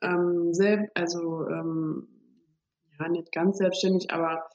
[0.00, 2.08] ähm, selbst, also ähm,
[2.98, 4.48] ja, nicht ganz selbstständig, aber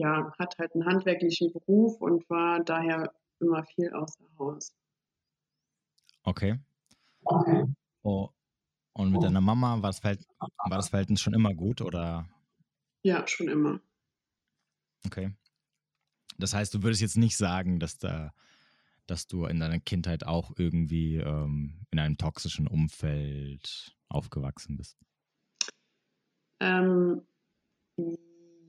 [0.00, 4.72] ja, hat halt einen handwerklichen Beruf und war daher immer viel außer Haus.
[6.22, 6.58] Okay.
[7.24, 7.64] okay.
[8.02, 8.30] Oh.
[8.94, 12.28] Und mit deiner Mama war das, Verhältnis, war das Verhältnis schon immer gut oder?
[13.02, 13.80] Ja, schon immer.
[15.06, 15.32] Okay.
[16.38, 18.32] Das heißt, du würdest jetzt nicht sagen, dass da,
[19.06, 24.98] dass du in deiner Kindheit auch irgendwie ähm, in einem toxischen Umfeld aufgewachsen bist?
[26.60, 27.22] Ähm,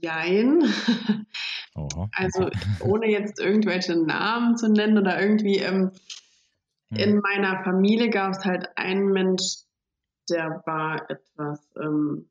[0.01, 0.63] Jein.
[1.75, 2.09] Oha.
[2.13, 2.49] Also
[2.81, 5.91] ohne jetzt irgendwelche Namen zu nennen oder irgendwie ähm,
[6.89, 6.97] hm.
[6.97, 9.63] in meiner Familie gab es halt einen Mensch,
[10.29, 12.29] der war etwas ähm,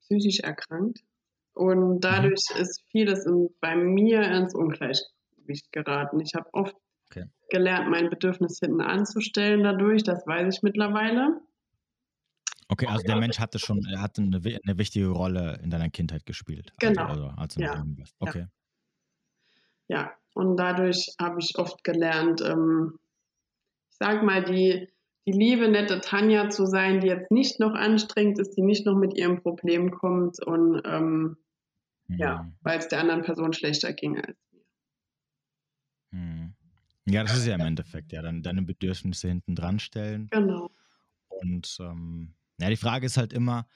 [0.00, 1.00] psychisch erkrankt.
[1.54, 2.60] Und dadurch mhm.
[2.60, 6.20] ist vieles in, bei mir ins Ungleichgewicht geraten.
[6.20, 6.76] Ich habe oft
[7.10, 7.24] okay.
[7.50, 11.40] gelernt, mein Bedürfnis hinten anzustellen dadurch, das weiß ich mittlerweile.
[12.70, 16.26] Okay, also der Mensch hatte schon, er hatte eine, eine wichtige Rolle in deiner Kindheit
[16.26, 16.72] gespielt.
[16.82, 17.08] Also, genau.
[17.08, 17.86] Also, als du ja.
[18.18, 18.46] Okay.
[19.88, 19.96] Ja.
[19.96, 22.98] ja, und dadurch habe ich oft gelernt, ähm,
[23.90, 24.86] ich sag mal, die,
[25.26, 28.96] die liebe, nette Tanja zu sein, die jetzt nicht noch anstrengend ist, die nicht noch
[28.96, 31.38] mit ihrem Problem kommt und ähm,
[32.06, 32.18] mhm.
[32.18, 34.64] ja, weil es der anderen Person schlechter ging als mir.
[36.10, 36.54] Mhm.
[37.06, 40.28] Ja, das ist ja im Endeffekt, ja, dann deine Bedürfnisse hinten dran stellen.
[40.30, 40.70] Genau.
[41.28, 43.66] Und ähm, ja, die Frage ist halt immer,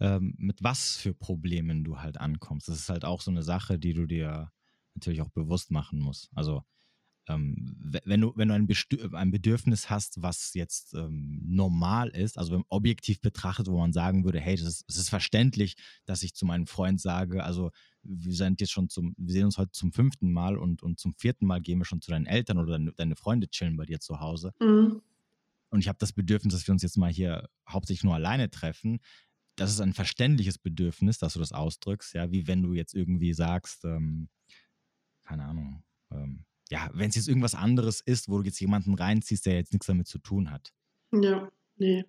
[0.00, 2.68] ähm, mit was für Problemen du halt ankommst.
[2.68, 4.52] Das ist halt auch so eine Sache, die du dir
[4.94, 6.30] natürlich auch bewusst machen musst.
[6.34, 6.62] Also
[7.28, 8.68] ähm, wenn du, wenn du ein,
[9.14, 14.40] ein Bedürfnis hast, was jetzt ähm, normal ist, also objektiv betrachtet, wo man sagen würde,
[14.40, 15.76] hey, das ist, ist verständlich,
[16.06, 17.70] dass ich zu meinem Freund sage, also
[18.02, 21.14] wir sind jetzt schon zum, wir sehen uns heute zum fünften Mal und, und zum
[21.14, 24.00] vierten Mal gehen wir schon zu deinen Eltern oder deine, deine Freunde chillen bei dir
[24.00, 24.52] zu Hause.
[24.60, 25.02] Mhm
[25.70, 29.00] und ich habe das Bedürfnis, dass wir uns jetzt mal hier hauptsächlich nur alleine treffen,
[29.58, 33.32] das ist ein verständliches Bedürfnis, dass du das ausdrückst, ja, wie wenn du jetzt irgendwie
[33.32, 34.28] sagst, ähm,
[35.24, 39.46] keine Ahnung, ähm, ja, wenn es jetzt irgendwas anderes ist, wo du jetzt jemanden reinziehst,
[39.46, 40.72] der jetzt nichts damit zu tun hat.
[41.12, 42.04] Ja, nee.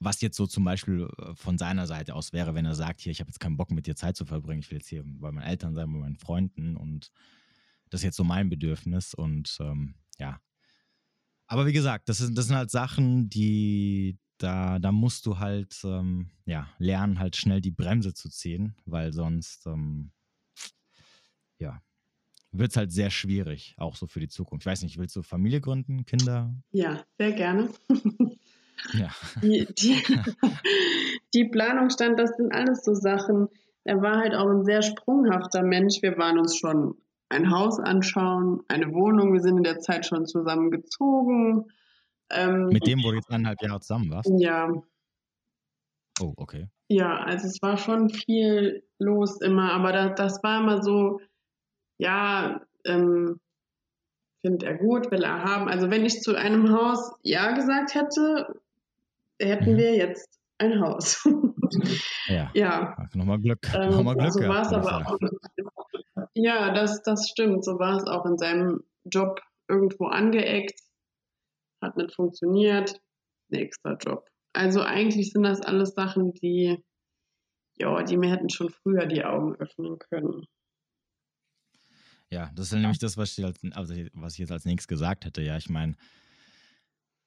[0.00, 3.12] Was jetzt so zum Beispiel äh, von seiner Seite aus wäre, wenn er sagt, hier,
[3.12, 5.32] ich habe jetzt keinen Bock mit dir Zeit zu verbringen, ich will jetzt hier bei
[5.32, 7.10] meinen Eltern sein, bei meinen Freunden und
[7.90, 10.40] das ist jetzt so mein Bedürfnis und ähm, ja,
[11.48, 15.80] aber wie gesagt, das, ist, das sind halt Sachen, die da, da musst du halt
[15.84, 20.12] ähm, ja, lernen, halt schnell die Bremse zu ziehen, weil sonst ähm,
[21.58, 21.82] ja,
[22.52, 24.62] wird es halt sehr schwierig, auch so für die Zukunft.
[24.62, 26.54] Ich weiß nicht, willst du Familie gründen, Kinder?
[26.70, 27.70] Ja, sehr gerne.
[28.94, 29.10] ja.
[29.42, 30.02] Die, die,
[31.34, 33.48] die Planung stand, das sind alles so Sachen.
[33.84, 36.00] Er war halt auch ein sehr sprunghafter Mensch.
[36.00, 36.94] Wir waren uns schon
[37.28, 39.32] ein Haus anschauen, eine Wohnung.
[39.32, 41.70] Wir sind in der Zeit schon zusammengezogen.
[42.30, 44.30] Ähm, Mit dem, wo du jetzt eineinhalb Jahre zusammen warst?
[44.38, 44.70] Ja.
[46.20, 46.68] Oh, okay.
[46.88, 51.20] Ja, also es war schon viel los immer, aber das, das war immer so,
[51.98, 53.40] ja, ähm,
[54.40, 55.68] findet er gut, will er haben.
[55.68, 58.60] Also wenn ich zu einem Haus Ja gesagt hätte,
[59.38, 59.76] hätten mhm.
[59.76, 61.28] wir jetzt ein Haus.
[62.26, 62.50] ja.
[62.54, 62.96] ja.
[63.14, 63.60] Nochmal Glück.
[63.74, 64.32] Ähm, Nochmal Glück.
[64.32, 65.18] So war es aber auch
[66.38, 67.64] ja, das, das stimmt.
[67.64, 70.80] So war es auch in seinem Job irgendwo angeeckt,
[71.82, 73.00] hat nicht funktioniert.
[73.48, 74.28] Nächster Job.
[74.52, 76.84] Also eigentlich sind das alles Sachen, die,
[77.76, 80.44] ja, die mir hätten schon früher die Augen öffnen können.
[82.30, 85.24] Ja, das ist nämlich das, was ich, als, also was ich jetzt als nächstes gesagt
[85.24, 85.42] hätte.
[85.42, 85.96] Ja, ich meine,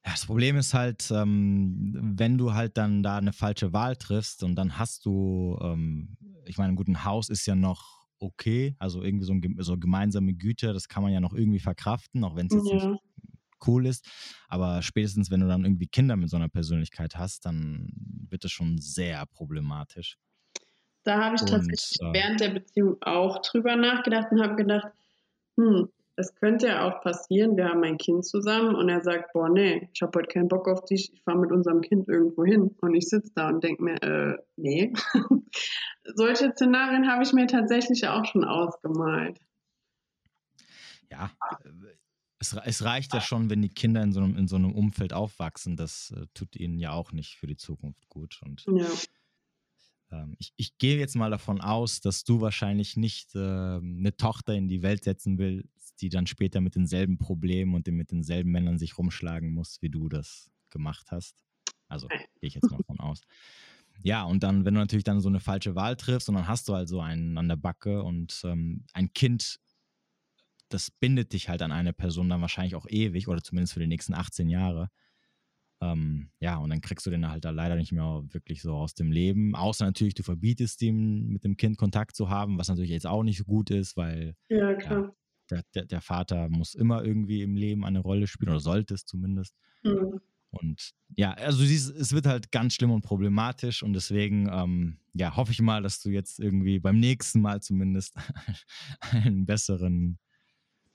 [0.05, 4.43] ja, das Problem ist halt, ähm, wenn du halt dann da eine falsche Wahl triffst
[4.43, 9.25] und dann hast du, ähm, ich meine, ein Haus ist ja noch okay, also irgendwie
[9.25, 12.53] so, ein, so gemeinsame Güter, das kann man ja noch irgendwie verkraften, auch wenn es
[12.53, 12.89] jetzt ja.
[12.89, 13.01] nicht
[13.67, 14.07] cool ist.
[14.47, 17.91] Aber spätestens, wenn du dann irgendwie Kinder mit so einer Persönlichkeit hast, dann
[18.29, 20.17] wird das schon sehr problematisch.
[21.03, 24.87] Da habe ich tatsächlich äh, während der Beziehung auch drüber nachgedacht und habe gedacht,
[25.57, 29.49] hm, es könnte ja auch passieren, wir haben ein Kind zusammen und er sagt, boah,
[29.49, 32.75] nee, ich habe heute keinen Bock auf dich, ich fahre mit unserem Kind irgendwo hin.
[32.81, 34.93] Und ich sitze da und denke mir, äh, nee.
[36.15, 39.39] Solche Szenarien habe ich mir tatsächlich auch schon ausgemalt.
[41.09, 41.31] Ja,
[42.39, 45.13] es, es, reicht ja schon, wenn die Kinder in so einem, in so einem Umfeld
[45.13, 45.75] aufwachsen.
[45.75, 48.39] Das äh, tut ihnen ja auch nicht für die Zukunft gut.
[48.43, 48.87] Und ja.
[50.11, 54.55] ähm, ich, ich gehe jetzt mal davon aus, dass du wahrscheinlich nicht äh, eine Tochter
[54.55, 58.77] in die Welt setzen willst, die dann später mit denselben Problemen und mit denselben Männern
[58.77, 61.43] sich rumschlagen muss, wie du das gemacht hast.
[61.87, 63.21] Also gehe ich jetzt mal davon aus.
[64.03, 66.67] Ja, und dann, wenn du natürlich dann so eine falsche Wahl triffst und dann hast
[66.67, 69.59] du halt so einen an der Backe und ähm, ein Kind
[70.73, 73.87] das bindet dich halt an eine Person dann wahrscheinlich auch ewig oder zumindest für die
[73.87, 74.89] nächsten 18 Jahre.
[75.81, 78.93] Ähm, ja, und dann kriegst du den halt da leider nicht mehr wirklich so aus
[78.93, 79.55] dem Leben.
[79.55, 83.23] Außer natürlich, du verbietest ihm mit dem Kind Kontakt zu haben, was natürlich jetzt auch
[83.23, 85.11] nicht so gut ist, weil ja, ja,
[85.51, 89.05] der, der, der, Vater muss immer irgendwie im Leben eine Rolle spielen oder sollte es
[89.05, 89.55] zumindest.
[89.83, 90.19] Mhm.
[90.49, 94.97] Und ja, also du siehst, es wird halt ganz schlimm und problematisch und deswegen, ähm,
[95.13, 98.15] ja, hoffe ich mal, dass du jetzt irgendwie beim nächsten Mal zumindest
[99.11, 100.17] einen besseren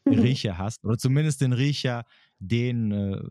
[0.07, 0.21] Mhm.
[0.21, 2.05] Riecher hast, oder zumindest den Riecher,
[2.39, 3.23] den, äh,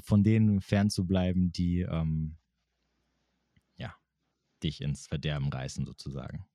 [0.00, 2.36] von denen fernzubleiben, die ähm,
[3.76, 3.94] ja,
[4.62, 6.46] dich ins Verderben reißen, sozusagen.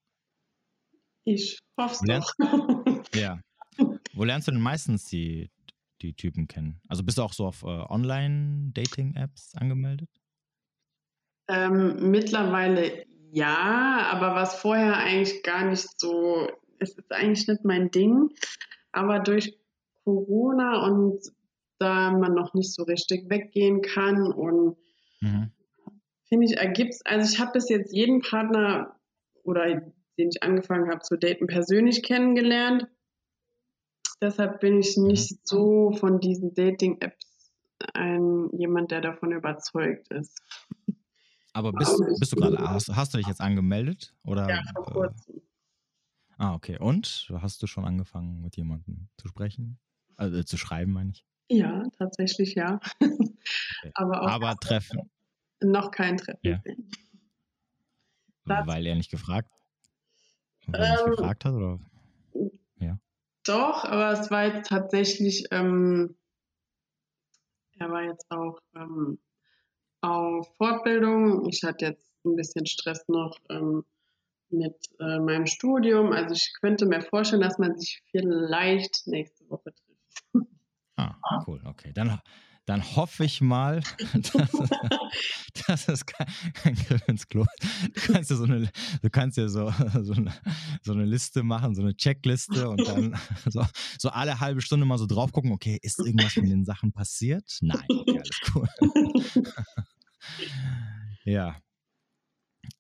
[1.26, 2.36] Ich hoffe es
[3.16, 3.42] Ja.
[4.14, 5.50] Wo lernst du denn meistens die,
[6.02, 6.80] die Typen kennen?
[6.88, 10.10] Also bist du auch so auf äh, Online-Dating-Apps angemeldet?
[11.48, 16.48] Ähm, mittlerweile ja, aber was vorher eigentlich gar nicht so,
[16.78, 18.30] es ist eigentlich nicht mein Ding.
[18.92, 19.58] Aber durch
[20.04, 21.20] Corona und
[21.80, 24.78] da man noch nicht so richtig weggehen kann und
[25.22, 25.52] mhm.
[26.26, 29.00] finde ich, ergibt es, also ich habe bis jetzt jeden Partner
[29.44, 29.82] oder
[30.20, 32.88] den ich angefangen habe zu daten, persönlich kennengelernt.
[34.24, 37.52] Deshalb bin ich nicht so von diesen Dating-Apps
[37.94, 40.42] ein jemand, der davon überzeugt ist.
[41.52, 44.16] Aber bist, bist du gerade, hast, hast, du dich jetzt angemeldet?
[44.24, 45.42] Oder, ja, vor kurzem.
[46.38, 46.80] Ah, okay.
[46.80, 49.78] Und hast du schon angefangen, mit jemandem zu sprechen?
[50.16, 51.26] Also äh, zu schreiben, meine ich?
[51.50, 52.80] Ja, tatsächlich ja.
[53.02, 53.92] Okay.
[53.96, 55.12] Aber, auch Aber Treffen?
[55.62, 56.40] Noch kein Treffen.
[56.44, 56.64] Ja.
[58.46, 59.52] Weil er nicht gefragt,
[60.68, 61.54] weil er nicht ähm, gefragt hat?
[61.54, 61.80] Oder?
[63.46, 66.16] Doch, aber es war jetzt tatsächlich, ähm,
[67.78, 69.20] er war jetzt auch ähm,
[70.02, 71.48] auf Fortbildung.
[71.50, 73.84] Ich hatte jetzt ein bisschen Stress noch ähm,
[74.50, 76.14] mit äh, meinem Studium.
[76.14, 80.48] Also ich könnte mir vorstellen, dass man sich vielleicht nächste Woche trifft.
[80.96, 81.92] Ah, cool, okay.
[81.94, 82.20] Dann,
[82.66, 83.82] dann hoffe ich mal,
[84.14, 84.52] dass,
[85.68, 87.46] dass es kein, Griff ins Klo
[87.94, 90.34] Du kannst ja so eine, du kannst ja so, so, eine,
[90.82, 93.66] so eine Liste machen, so eine Checkliste und dann so,
[93.98, 97.58] so alle halbe Stunde mal so drauf gucken, okay, ist irgendwas von den Sachen passiert?
[97.62, 98.68] Nein, okay, alles cool.
[101.26, 101.58] ja,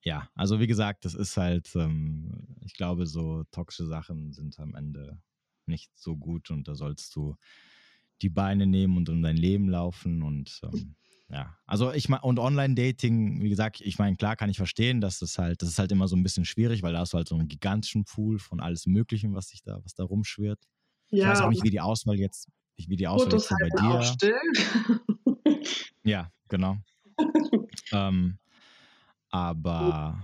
[0.03, 4.75] ja, also wie gesagt, das ist halt, ähm, ich glaube, so toxische Sachen sind am
[4.75, 5.21] Ende
[5.65, 7.37] nicht so gut und da sollst du
[8.23, 10.95] die Beine nehmen und um dein Leben laufen und ähm,
[11.29, 15.19] ja, also ich meine, und Online-Dating, wie gesagt, ich meine, klar kann ich verstehen, dass
[15.19, 17.27] das halt, das ist halt immer so ein bisschen schwierig, weil da hast du halt
[17.27, 20.59] so einen gigantischen Pool von alles Möglichen, was sich da, was da rumschwirrt.
[21.09, 21.25] Ja.
[21.25, 23.99] Ich weiß auch nicht, wie die Auswahl jetzt, wie die Auswahl jetzt bei dir.
[23.99, 24.35] Auch still.
[26.03, 26.77] ja, genau.
[27.91, 28.37] ähm,
[29.29, 30.23] aber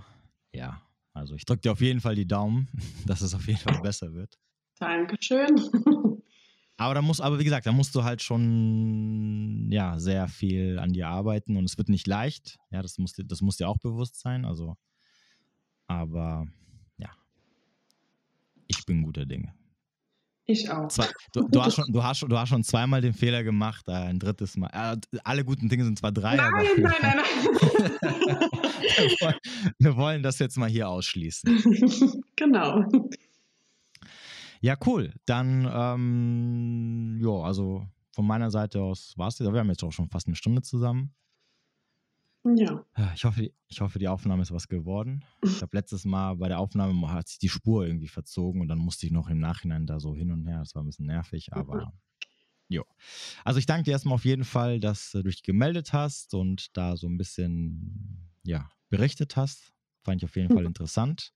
[0.52, 0.80] ja,
[1.12, 2.68] also ich drücke dir auf jeden Fall die Daumen,
[3.06, 4.38] dass es auf jeden Fall besser wird.
[4.78, 5.96] Dankeschön.
[6.80, 10.94] Aber da muss, aber wie gesagt, da musst du halt schon ja sehr viel an
[10.94, 12.58] dir arbeiten und es wird nicht leicht.
[12.70, 14.46] Ja, das muss, das muss dir auch bewusst sein.
[14.46, 14.78] Also,
[15.88, 16.46] aber
[16.96, 17.10] ja,
[18.66, 19.52] ich bin guter Dinge.
[20.46, 20.88] Ich auch.
[20.88, 23.86] Zwei, du, du, hast schon, du, hast schon, du hast schon zweimal den Fehler gemacht,
[23.86, 24.70] äh, ein drittes Mal.
[24.72, 26.50] Äh, alle guten Dinge sind zwar drei, nein.
[26.50, 27.18] Nein, nein, nein,
[28.96, 29.38] wir, wollen,
[29.78, 32.22] wir wollen das jetzt mal hier ausschließen.
[32.36, 32.86] genau.
[34.60, 35.14] Ja, cool.
[35.26, 39.40] Dann, ähm, ja, also von meiner Seite aus war es.
[39.40, 41.14] Wir haben jetzt auch schon fast eine Stunde zusammen.
[42.44, 42.84] Ja.
[43.14, 45.24] Ich hoffe, ich hoffe, die Aufnahme ist was geworden.
[45.42, 48.78] Ich habe letztes Mal bei der Aufnahme hat sich die Spur irgendwie verzogen und dann
[48.78, 50.60] musste ich noch im Nachhinein da so hin und her.
[50.60, 51.92] Das war ein bisschen nervig, aber
[52.68, 52.84] jo.
[53.44, 56.96] Also ich danke dir erstmal auf jeden Fall, dass du dich gemeldet hast und da
[56.96, 59.74] so ein bisschen ja, berichtet hast.
[60.02, 61.34] Fand ich auf jeden Fall interessant.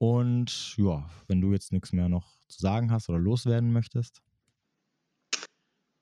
[0.00, 4.22] Und ja, wenn du jetzt nichts mehr noch zu sagen hast oder loswerden möchtest.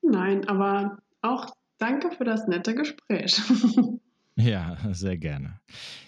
[0.03, 3.41] Nein, aber auch danke für das nette Gespräch.
[4.41, 5.61] Ja, sehr gerne.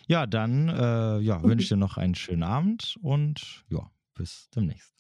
[0.06, 4.94] Ja, dann äh, ja, wünsche ich dir noch einen schönen Abend und ja, bis demnächst.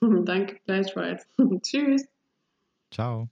[0.00, 1.28] Danke gleichfalls.
[1.62, 2.08] Tschüss.
[2.90, 3.28] Ciao.